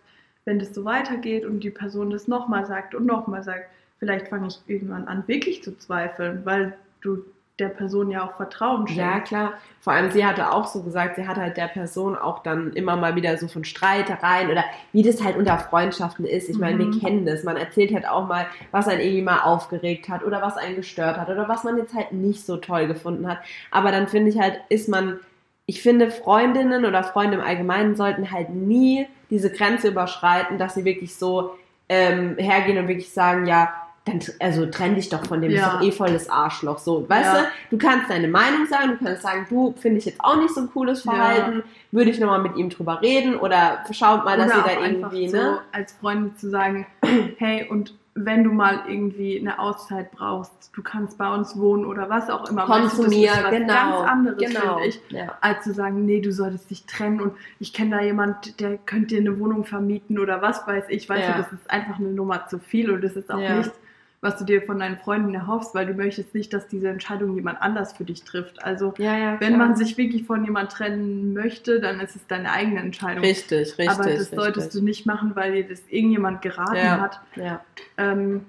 [0.45, 3.65] wenn das so weitergeht und die Person das nochmal sagt und nochmal sagt,
[4.01, 7.23] vielleicht fange ich irgendwann an, wirklich zu zweifeln, weil du
[7.59, 8.97] der Person ja auch Vertrauen schenkst.
[8.99, 9.53] Ja, klar.
[9.81, 12.95] Vor allem, sie hatte auch so gesagt, sie hat halt der Person auch dann immer
[12.95, 16.49] mal wieder so von Streitereien oder wie das halt unter Freundschaften ist.
[16.49, 16.93] Ich meine, mhm.
[16.93, 17.43] wir kennen das.
[17.43, 21.17] Man erzählt halt auch mal, was einen irgendwie mal aufgeregt hat oder was einen gestört
[21.17, 23.37] hat oder was man jetzt halt nicht so toll gefunden hat.
[23.69, 25.19] Aber dann finde ich halt, ist man,
[25.67, 30.85] ich finde, Freundinnen oder Freunde im Allgemeinen sollten halt nie diese Grenze überschreiten, dass sie
[30.85, 31.51] wirklich so
[31.89, 33.71] ähm, hergehen und wirklich sagen, ja,
[34.05, 35.67] dann also trenn dich doch von dem, ja.
[35.67, 36.79] ist doch eh volles Arschloch.
[36.79, 37.41] So, weißt ja.
[37.69, 40.53] du, du kannst deine Meinung sagen, du kannst sagen, du finde ich jetzt auch nicht
[40.53, 41.63] so ein cooles Verhalten, ja.
[41.91, 45.29] würde ich nochmal mit ihm drüber reden oder schaut mal, dass oder ihr da irgendwie,
[45.29, 45.59] so ne?
[45.71, 46.87] Als Freundin zu sagen,
[47.37, 52.09] hey, und wenn du mal irgendwie eine Auszeit brauchst, du kannst bei uns wohnen oder
[52.09, 52.65] was auch immer.
[52.65, 53.67] Komm zu mir, genau.
[53.67, 54.77] Ganz anderes, genau.
[54.77, 55.37] finde ich, ja.
[55.39, 59.15] als zu sagen, nee, du solltest dich trennen und ich kenne da jemand, der könnte
[59.15, 61.07] dir eine Wohnung vermieten oder was weiß ich.
[61.07, 61.33] Weißt ja.
[61.33, 63.57] du, das ist einfach eine Nummer zu viel und das ist auch ja.
[63.57, 63.79] nichts,
[64.21, 67.59] was du dir von deinen Freunden erhoffst, weil du möchtest nicht, dass diese Entscheidung jemand
[67.59, 68.63] anders für dich trifft.
[68.63, 72.51] Also ja, ja, wenn man sich wirklich von jemand trennen möchte, dann ist es deine
[72.51, 73.23] eigene Entscheidung.
[73.23, 73.89] Richtig, richtig.
[73.89, 74.79] Aber das solltest richtig.
[74.79, 77.19] du nicht machen, weil dir das irgendjemand geraten hat.
[77.35, 77.65] Ja.
[77.97, 78.45] Ähm,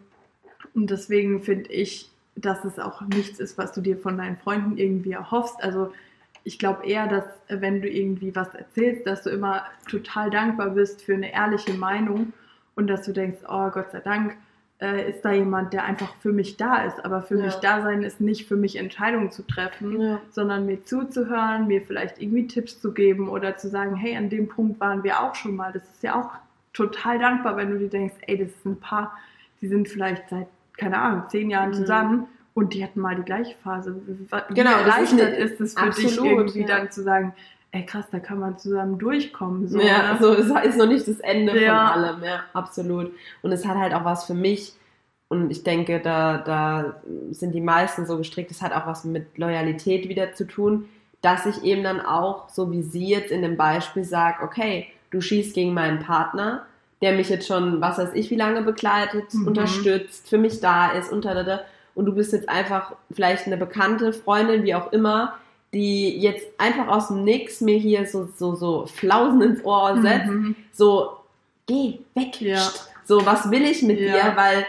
[0.74, 4.76] und deswegen finde ich, dass es auch nichts ist, was du dir von deinen Freunden
[4.76, 5.62] irgendwie erhoffst.
[5.62, 5.92] Also
[6.44, 11.02] ich glaube eher, dass wenn du irgendwie was erzählst, dass du immer total dankbar bist
[11.02, 12.34] für eine ehrliche Meinung
[12.74, 14.36] und dass du denkst, oh Gott sei Dank,
[14.82, 17.04] äh, ist da jemand, der einfach für mich da ist.
[17.04, 17.44] Aber für ja.
[17.44, 20.20] mich da sein ist nicht für mich Entscheidungen zu treffen, ja.
[20.30, 24.48] sondern mir zuzuhören, mir vielleicht irgendwie Tipps zu geben oder zu sagen, hey, an dem
[24.48, 25.72] Punkt waren wir auch schon mal.
[25.72, 26.30] Das ist ja auch
[26.72, 29.16] total dankbar, wenn du dir denkst, ey, das ist ein Paar,
[29.60, 31.74] die sind vielleicht seit, keine Ahnung, zehn Jahren mhm.
[31.74, 33.94] zusammen und die hatten mal die gleiche Phase.
[34.04, 36.66] Wie genau, erleichtert ist es für absolut, dich irgendwie ja.
[36.66, 37.34] dann zu sagen,
[37.72, 39.66] ey krass, da kann man zusammen durchkommen.
[39.66, 40.18] So, ja, ne?
[40.20, 41.92] so es ist noch nicht das Ende ja.
[41.92, 43.12] von allem, ja, absolut.
[43.40, 44.74] Und es hat halt auch was für mich,
[45.28, 47.00] und ich denke, da, da
[47.30, 50.90] sind die meisten so gestrickt, es hat auch was mit Loyalität wieder zu tun,
[51.22, 55.22] dass ich eben dann auch, so wie sie jetzt in dem Beispiel sagt, okay, du
[55.22, 56.66] schießt gegen meinen Partner,
[57.00, 59.46] der mich jetzt schon, was weiß ich, wie lange begleitet, mhm.
[59.46, 61.64] unterstützt, für mich da ist, unter
[61.94, 65.34] und du bist jetzt einfach vielleicht eine bekannte Freundin, wie auch immer,
[65.72, 70.26] die jetzt einfach aus dem Nix mir hier so, so, so Flausen ins Ohr setzt,
[70.30, 70.56] mhm.
[70.72, 71.12] so,
[71.66, 72.40] geh weg.
[72.40, 72.70] Ja.
[73.04, 74.12] So, was will ich mit ja.
[74.12, 74.36] dir?
[74.36, 74.66] Weil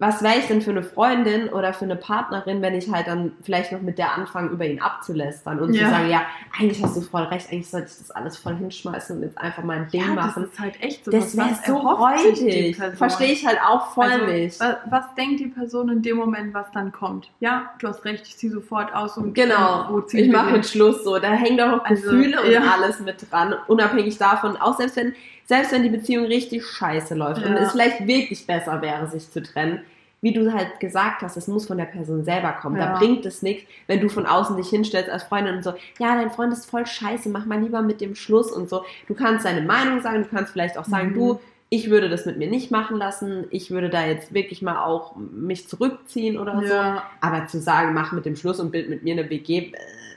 [0.00, 3.32] was wäre ich denn für eine Freundin oder für eine Partnerin, wenn ich halt dann
[3.42, 5.84] vielleicht noch mit der anfange, über ihn abzulästern und ja.
[5.84, 6.22] zu sagen, ja,
[6.58, 9.62] eigentlich hast du voll recht, eigentlich sollte ich das alles voll hinschmeißen und jetzt einfach
[9.62, 10.44] mein Ding ja, machen.
[10.44, 11.10] Das ist halt echt so.
[11.10, 12.76] Das wäre so räudig.
[12.96, 14.58] Verstehe ich halt auch voll also, nicht.
[14.58, 17.30] Was, was, denkt die Person in dem Moment, was dann kommt?
[17.40, 20.02] Ja, du hast recht, ich ziehe sofort aus und genau.
[20.10, 21.18] ich mache mit Schluss so.
[21.18, 22.62] Da hängen doch noch also, Gefühle und ja.
[22.72, 24.56] alles mit dran, unabhängig davon.
[24.56, 25.14] Auch selbst wenn
[25.50, 27.48] selbst wenn die Beziehung richtig scheiße läuft ja.
[27.48, 29.80] und es vielleicht wirklich besser wäre, sich zu trennen,
[30.20, 32.76] wie du halt gesagt hast, es muss von der Person selber kommen.
[32.76, 32.92] Ja.
[32.92, 36.14] Da bringt es nichts, wenn du von außen dich hinstellst als Freundin und so, ja,
[36.14, 38.84] dein Freund ist voll scheiße, mach mal lieber mit dem Schluss und so.
[39.08, 41.14] Du kannst deine Meinung sagen, du kannst vielleicht auch sagen, mhm.
[41.14, 44.84] du, ich würde das mit mir nicht machen lassen, ich würde da jetzt wirklich mal
[44.84, 46.68] auch mich zurückziehen oder ja.
[46.68, 47.02] so.
[47.26, 49.72] Aber zu sagen, mach mit dem Schluss und bild mit mir eine WG, äh,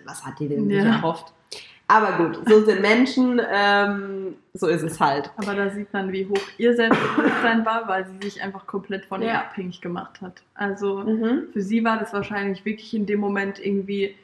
[0.06, 0.84] was hat die denn ja.
[0.84, 1.34] erhofft?
[1.88, 5.32] Aber gut, so sind Menschen, ähm, so ist es halt.
[5.38, 9.22] Aber da sieht man, wie hoch ihr Selbstbewusstsein war, weil sie sich einfach komplett von
[9.22, 9.28] ja.
[9.28, 10.42] ihr abhängig gemacht hat.
[10.56, 11.50] Also mhm.
[11.52, 14.16] für sie war das wahrscheinlich wirklich in dem Moment irgendwie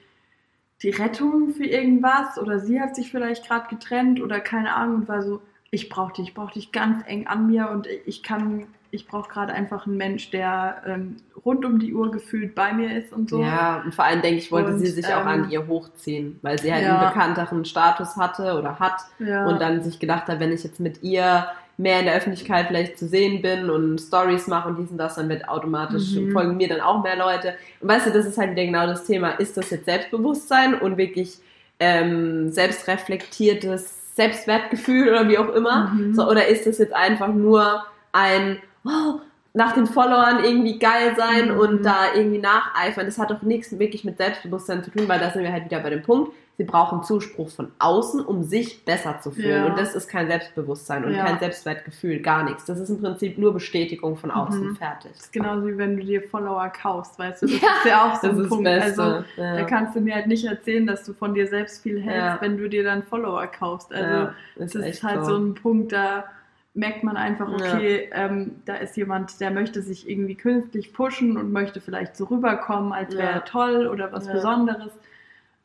[0.81, 5.07] die Rettung für irgendwas oder sie hat sich vielleicht gerade getrennt oder keine Ahnung und
[5.09, 5.41] war so,
[5.71, 9.29] ich brauche dich, ich brauche dich ganz eng an mir und ich kann ich brauche
[9.29, 13.29] gerade einfach einen Mensch, der ähm, rund um die Uhr gefühlt bei mir ist und
[13.29, 13.41] so.
[13.41, 15.67] Ja, und vor allem denke ich, wollte und, sie sich ähm, auch an ähm, ihr
[15.67, 16.97] hochziehen, weil sie halt ja.
[16.97, 19.45] einen bekannteren Status hatte oder hat ja.
[19.47, 22.99] und dann sich gedacht hat, wenn ich jetzt mit ihr mehr in der Öffentlichkeit vielleicht
[22.99, 26.33] zu sehen bin und Stories mache und dies und das, dann wird automatisch mhm.
[26.33, 27.53] folgen mir dann auch mehr Leute.
[27.79, 29.29] Und weißt du, das ist halt wieder genau das Thema.
[29.31, 31.37] Ist das jetzt Selbstbewusstsein und wirklich
[31.79, 35.87] ähm, selbstreflektiertes Selbstwertgefühl oder wie auch immer?
[35.87, 36.15] Mhm.
[36.15, 39.19] So, oder ist das jetzt einfach nur ein, oh,
[39.53, 41.59] nach den Followern irgendwie geil sein mhm.
[41.59, 43.05] und da irgendwie nacheifern?
[43.05, 45.79] Das hat doch nichts wirklich mit Selbstbewusstsein zu tun, weil da sind wir halt wieder
[45.79, 49.63] bei dem Punkt sie brauchen Zuspruch von außen, um sich besser zu fühlen.
[49.63, 49.65] Ja.
[49.67, 51.23] Und das ist kein Selbstbewusstsein und ja.
[51.23, 52.65] kein Selbstwertgefühl, gar nichts.
[52.65, 54.75] Das ist im Prinzip nur Bestätigung von außen, mhm.
[54.75, 55.11] fertig.
[55.13, 58.11] Das ist genauso wie wenn du dir Follower kaufst, weißt du, das ja, ist ja
[58.11, 58.67] auch so ein Punkt.
[58.67, 62.41] Also da kannst du mir halt nicht erzählen, dass du von dir selbst viel hältst,
[62.41, 63.93] wenn du dir dann Follower kaufst.
[63.93, 65.31] Also das ist halt so.
[65.31, 66.25] so ein Punkt, da
[66.73, 68.25] merkt man einfach, okay, ja.
[68.25, 72.93] ähm, da ist jemand, der möchte sich irgendwie künstlich pushen und möchte vielleicht so rüberkommen,
[72.93, 74.33] als wäre er toll oder was ja.
[74.33, 74.91] Besonderes.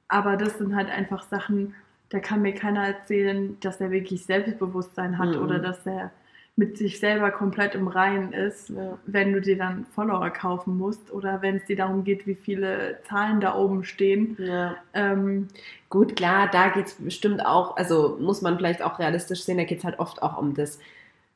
[0.09, 1.75] Aber das sind halt einfach Sachen,
[2.09, 5.43] da kann mir keiner erzählen, dass er wirklich Selbstbewusstsein hat mhm.
[5.43, 6.11] oder dass er
[6.57, 8.97] mit sich selber komplett im Reinen ist, ja.
[9.07, 12.99] wenn du dir dann Follower kaufen musst oder wenn es dir darum geht, wie viele
[13.09, 14.37] Zahlen da oben stehen.
[14.39, 14.77] Ja.
[14.95, 15.49] Ähm,
[15.91, 19.65] Gut, klar, da geht es bestimmt auch, also muss man vielleicht auch realistisch sehen, da
[19.65, 20.79] geht es halt oft auch um das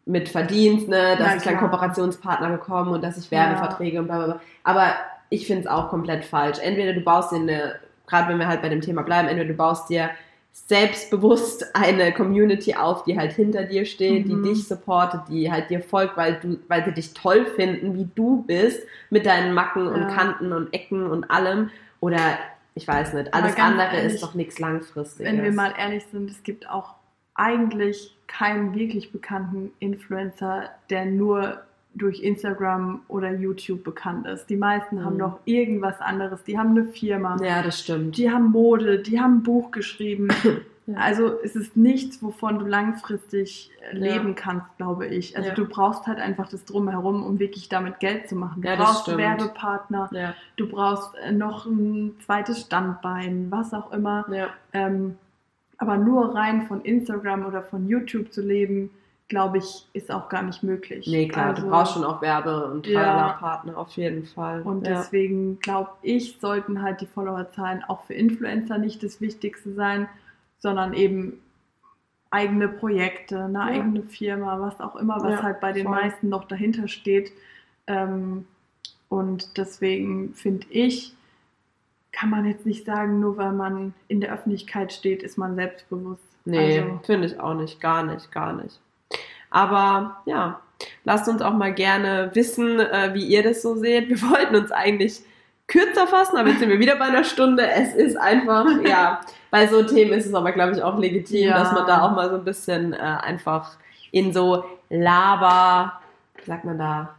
[0.07, 4.01] mit Verdienst, ne, dass ich dann Kooperationspartner bekomme und dass ich Werbeverträge ja.
[4.01, 4.41] und bla bla bla.
[4.64, 4.95] Aber
[5.31, 6.59] ich finde es auch komplett falsch.
[6.61, 7.75] Entweder du baust dir eine
[8.09, 10.11] gerade wenn wir halt bei dem Thema bleiben, entweder du baust dir
[10.53, 14.42] selbstbewusst eine Community auf, die halt hinter dir steht, mhm.
[14.42, 18.09] die dich supportet, die halt dir folgt, weil du, weil sie dich toll finden, wie
[18.14, 19.92] du bist, mit deinen Macken ja.
[19.92, 21.70] und Kanten und Ecken und allem.
[22.01, 22.38] Oder
[22.74, 25.32] ich weiß nicht, alles andere ehrlich, ist doch nichts langfristiges.
[25.32, 26.94] Wenn wir mal ehrlich sind, es gibt auch
[27.34, 31.62] eigentlich keinen wirklich bekannten Influencer, der nur
[31.99, 34.46] durch Instagram oder YouTube bekannt ist.
[34.46, 35.05] Die meisten mhm.
[35.05, 36.42] haben noch irgendwas anderes.
[36.44, 37.36] Die haben eine Firma.
[37.42, 38.16] Ja, das stimmt.
[38.16, 40.28] Die haben Mode, die haben ein Buch geschrieben.
[40.86, 40.96] ja.
[40.96, 44.34] Also es ist nichts, wovon du langfristig leben ja.
[44.34, 45.36] kannst, glaube ich.
[45.36, 45.55] Also ja.
[45.55, 48.62] du brauchst halt einfach das drumherum, um wirklich damit Geld zu machen.
[48.62, 49.18] Du brauchst stimmt.
[49.18, 54.26] Werbepartner, du brauchst äh, noch ein zweites Standbein, was auch immer.
[54.72, 55.16] Ähm,
[55.78, 58.90] aber nur rein von Instagram oder von YouTube zu leben,
[59.29, 61.07] glaube ich, ist auch gar nicht möglich.
[61.07, 64.62] Nee, klar, also, du brauchst schon auch Werbe- und ja, Partner auf jeden Fall.
[64.62, 64.99] Und ja.
[64.99, 70.09] deswegen glaube ich, sollten halt die Followerzahlen auch für Influencer nicht das Wichtigste sein,
[70.59, 71.41] sondern eben
[72.31, 73.64] eigene Projekte, eine ja.
[73.66, 75.95] eigene Firma, was auch immer, was halt bei den voll.
[75.95, 77.33] meisten noch dahinter steht.
[77.87, 78.47] Ähm,
[79.09, 81.14] und deswegen finde ich,
[82.12, 86.22] kann man jetzt nicht sagen, nur weil man in der Öffentlichkeit steht, ist man selbstbewusst.
[86.45, 88.81] Nee, also, finde ich auch nicht, gar nicht, gar nicht.
[89.51, 90.61] Aber ja,
[91.05, 94.09] lasst uns auch mal gerne wissen, äh, wie ihr das so seht.
[94.09, 95.20] Wir wollten uns eigentlich
[95.66, 97.68] kürzer fassen, aber jetzt sind wir wieder bei einer Stunde.
[97.68, 99.20] Es ist einfach, ja,
[99.51, 101.59] bei so Themen ist es aber, glaube ich, auch legitim, ja.
[101.59, 103.76] dass man da auch mal so ein bisschen äh, einfach
[104.11, 106.01] in so Laber,
[106.36, 107.14] wie sagt man da,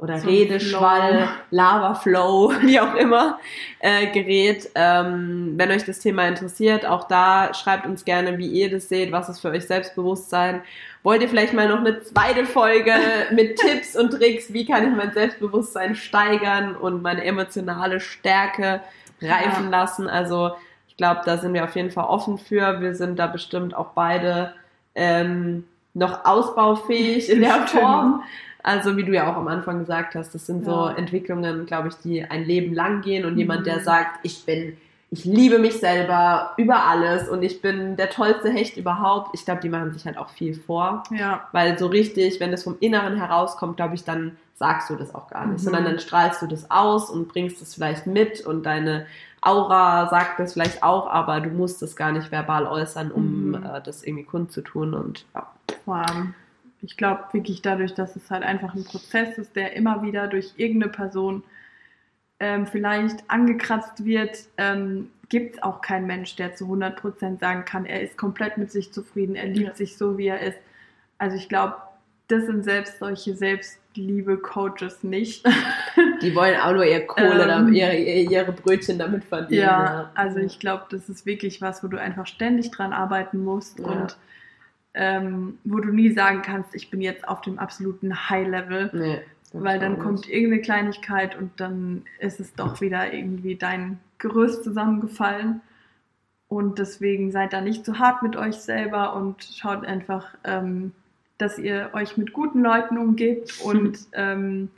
[0.00, 3.38] oder so Redeschwall, Lava-Flow, wie auch immer,
[3.80, 4.70] äh, gerät.
[4.74, 9.12] Ähm, wenn euch das Thema interessiert, auch da schreibt uns gerne, wie ihr das seht,
[9.12, 10.62] was ist für euch Selbstbewusstsein.
[11.02, 12.94] Wollt ihr vielleicht mal noch eine zweite Folge
[13.32, 18.80] mit Tipps und Tricks, wie kann ich mein Selbstbewusstsein steigern und meine emotionale Stärke
[19.20, 19.70] reifen ja.
[19.70, 20.08] lassen?
[20.08, 20.52] Also
[20.88, 22.80] ich glaube, da sind wir auf jeden Fall offen für.
[22.80, 24.54] Wir sind da bestimmt auch beide
[24.94, 28.22] ähm, noch ausbaufähig in der Form.
[28.62, 31.94] Also wie du ja auch am Anfang gesagt hast, das sind so Entwicklungen, glaube ich,
[31.96, 33.38] die ein Leben lang gehen und mhm.
[33.38, 33.84] jemand, der mhm.
[33.84, 34.76] sagt, ich bin,
[35.10, 39.30] ich liebe mich selber über alles und ich bin der tollste Hecht überhaupt.
[39.34, 41.02] Ich glaube, die machen sich halt auch viel vor.
[41.10, 41.48] Ja.
[41.52, 45.28] Weil so richtig, wenn das vom Inneren herauskommt, glaube ich, dann sagst du das auch
[45.28, 45.64] gar nicht, mhm.
[45.64, 49.06] sondern dann strahlst du das aus und bringst es vielleicht mit und deine
[49.40, 53.54] Aura sagt das vielleicht auch, aber du musst es gar nicht verbal äußern, um mhm.
[53.54, 55.46] äh, das irgendwie kundzutun und ja.
[55.86, 56.04] Wow
[56.82, 60.54] ich glaube wirklich dadurch, dass es halt einfach ein Prozess ist, der immer wieder durch
[60.56, 61.42] irgendeine Person
[62.38, 67.86] ähm, vielleicht angekratzt wird, ähm, gibt es auch keinen Mensch, der zu 100% sagen kann,
[67.86, 69.74] er ist komplett mit sich zufrieden, er liebt ja.
[69.74, 70.58] sich so, wie er ist.
[71.18, 71.76] Also ich glaube,
[72.28, 75.46] das sind selbst solche Selbstliebe-Coaches nicht.
[76.22, 79.62] Die wollen auch nur ihre Kohle, ähm, ihre, ihre Brötchen damit verdienen.
[79.62, 80.10] Ja, ja.
[80.14, 83.86] also ich glaube, das ist wirklich was, wo du einfach ständig dran arbeiten musst ja.
[83.86, 84.16] und
[84.94, 88.90] ähm, wo du nie sagen kannst, ich bin jetzt auf dem absoluten High-Level.
[88.92, 89.20] Nee,
[89.52, 95.60] weil dann kommt irgendeine Kleinigkeit und dann ist es doch wieder irgendwie dein Gerüst zusammengefallen.
[96.48, 100.92] Und deswegen seid da nicht zu hart mit euch selber und schaut einfach, ähm,
[101.38, 104.68] dass ihr euch mit guten Leuten umgebt und ähm,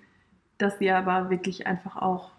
[0.58, 2.30] dass ihr aber wirklich einfach auch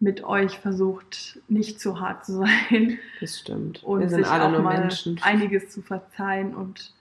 [0.00, 2.98] mit euch versucht, nicht zu hart zu sein.
[3.20, 3.84] Das stimmt.
[3.84, 5.20] Und Wir sind sich alle auch nur mal Menschen.
[5.22, 6.94] einiges zu verzeihen und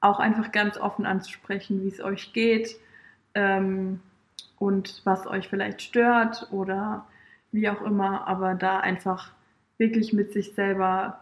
[0.00, 2.76] auch einfach ganz offen anzusprechen, wie es euch geht
[3.34, 4.00] ähm,
[4.58, 7.04] und was euch vielleicht stört oder
[7.52, 9.32] wie auch immer, aber da einfach
[9.76, 11.18] wirklich mit sich selber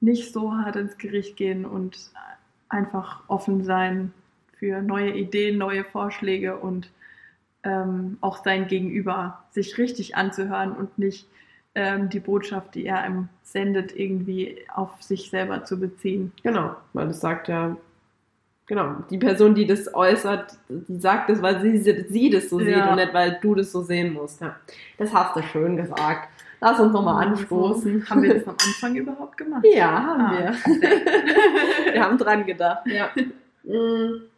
[0.00, 2.10] nicht so hart ins Gericht gehen und
[2.68, 4.12] einfach offen sein
[4.58, 6.90] für neue Ideen, neue Vorschläge und
[7.66, 11.26] ähm, auch sein Gegenüber sich richtig anzuhören und nicht
[11.74, 16.32] ähm, die Botschaft, die er einem sendet, irgendwie auf sich selber zu beziehen.
[16.42, 17.76] Genau, weil das sagt ja,
[18.66, 22.68] genau, die Person, die das äußert, die sagt das, weil sie, sie das so sieht
[22.68, 22.90] Ja.
[22.90, 24.40] und nicht, weil du das so sehen musst.
[24.40, 24.54] Ja.
[24.98, 26.28] Das hast du schön gesagt.
[26.60, 28.08] Lass uns nochmal anstoßen.
[28.08, 29.64] Haben wir das am Anfang überhaupt gemacht?
[29.74, 31.92] Ja, haben Ah, wir.
[31.92, 33.10] Wir haben dran gedacht, ja.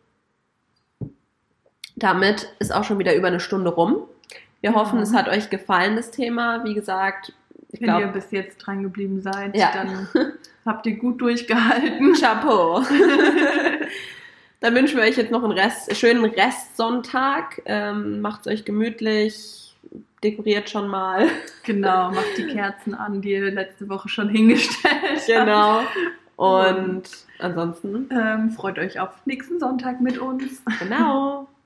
[1.99, 4.03] Damit ist auch schon wieder über eine Stunde rum.
[4.61, 5.03] Wir hoffen, Ja.
[5.03, 6.65] es hat euch gefallen, das Thema.
[6.65, 7.33] Wie gesagt,
[7.71, 9.71] ich Wenn ihr glaube, bis jetzt dran geblieben seid, Ja.
[9.73, 10.09] dann
[10.65, 12.15] habt ihr gut durchgehalten.
[12.21, 12.83] Chapeau.
[14.61, 17.63] Dann wünschen wir euch jetzt noch einen Rest, schönen Restsonntag.
[17.65, 19.77] Ähm, macht's euch gemütlich,
[20.25, 21.27] dekoriert schon mal.
[21.63, 25.21] Genau, macht die Kerzen an, die ihr letzte Woche schon hingestellt.
[25.27, 25.83] Genau.
[26.37, 27.03] Und
[27.39, 30.63] ansonsten, Ähm, freut euch auf nächsten Sonntag mit uns.
[30.81, 31.47] genau.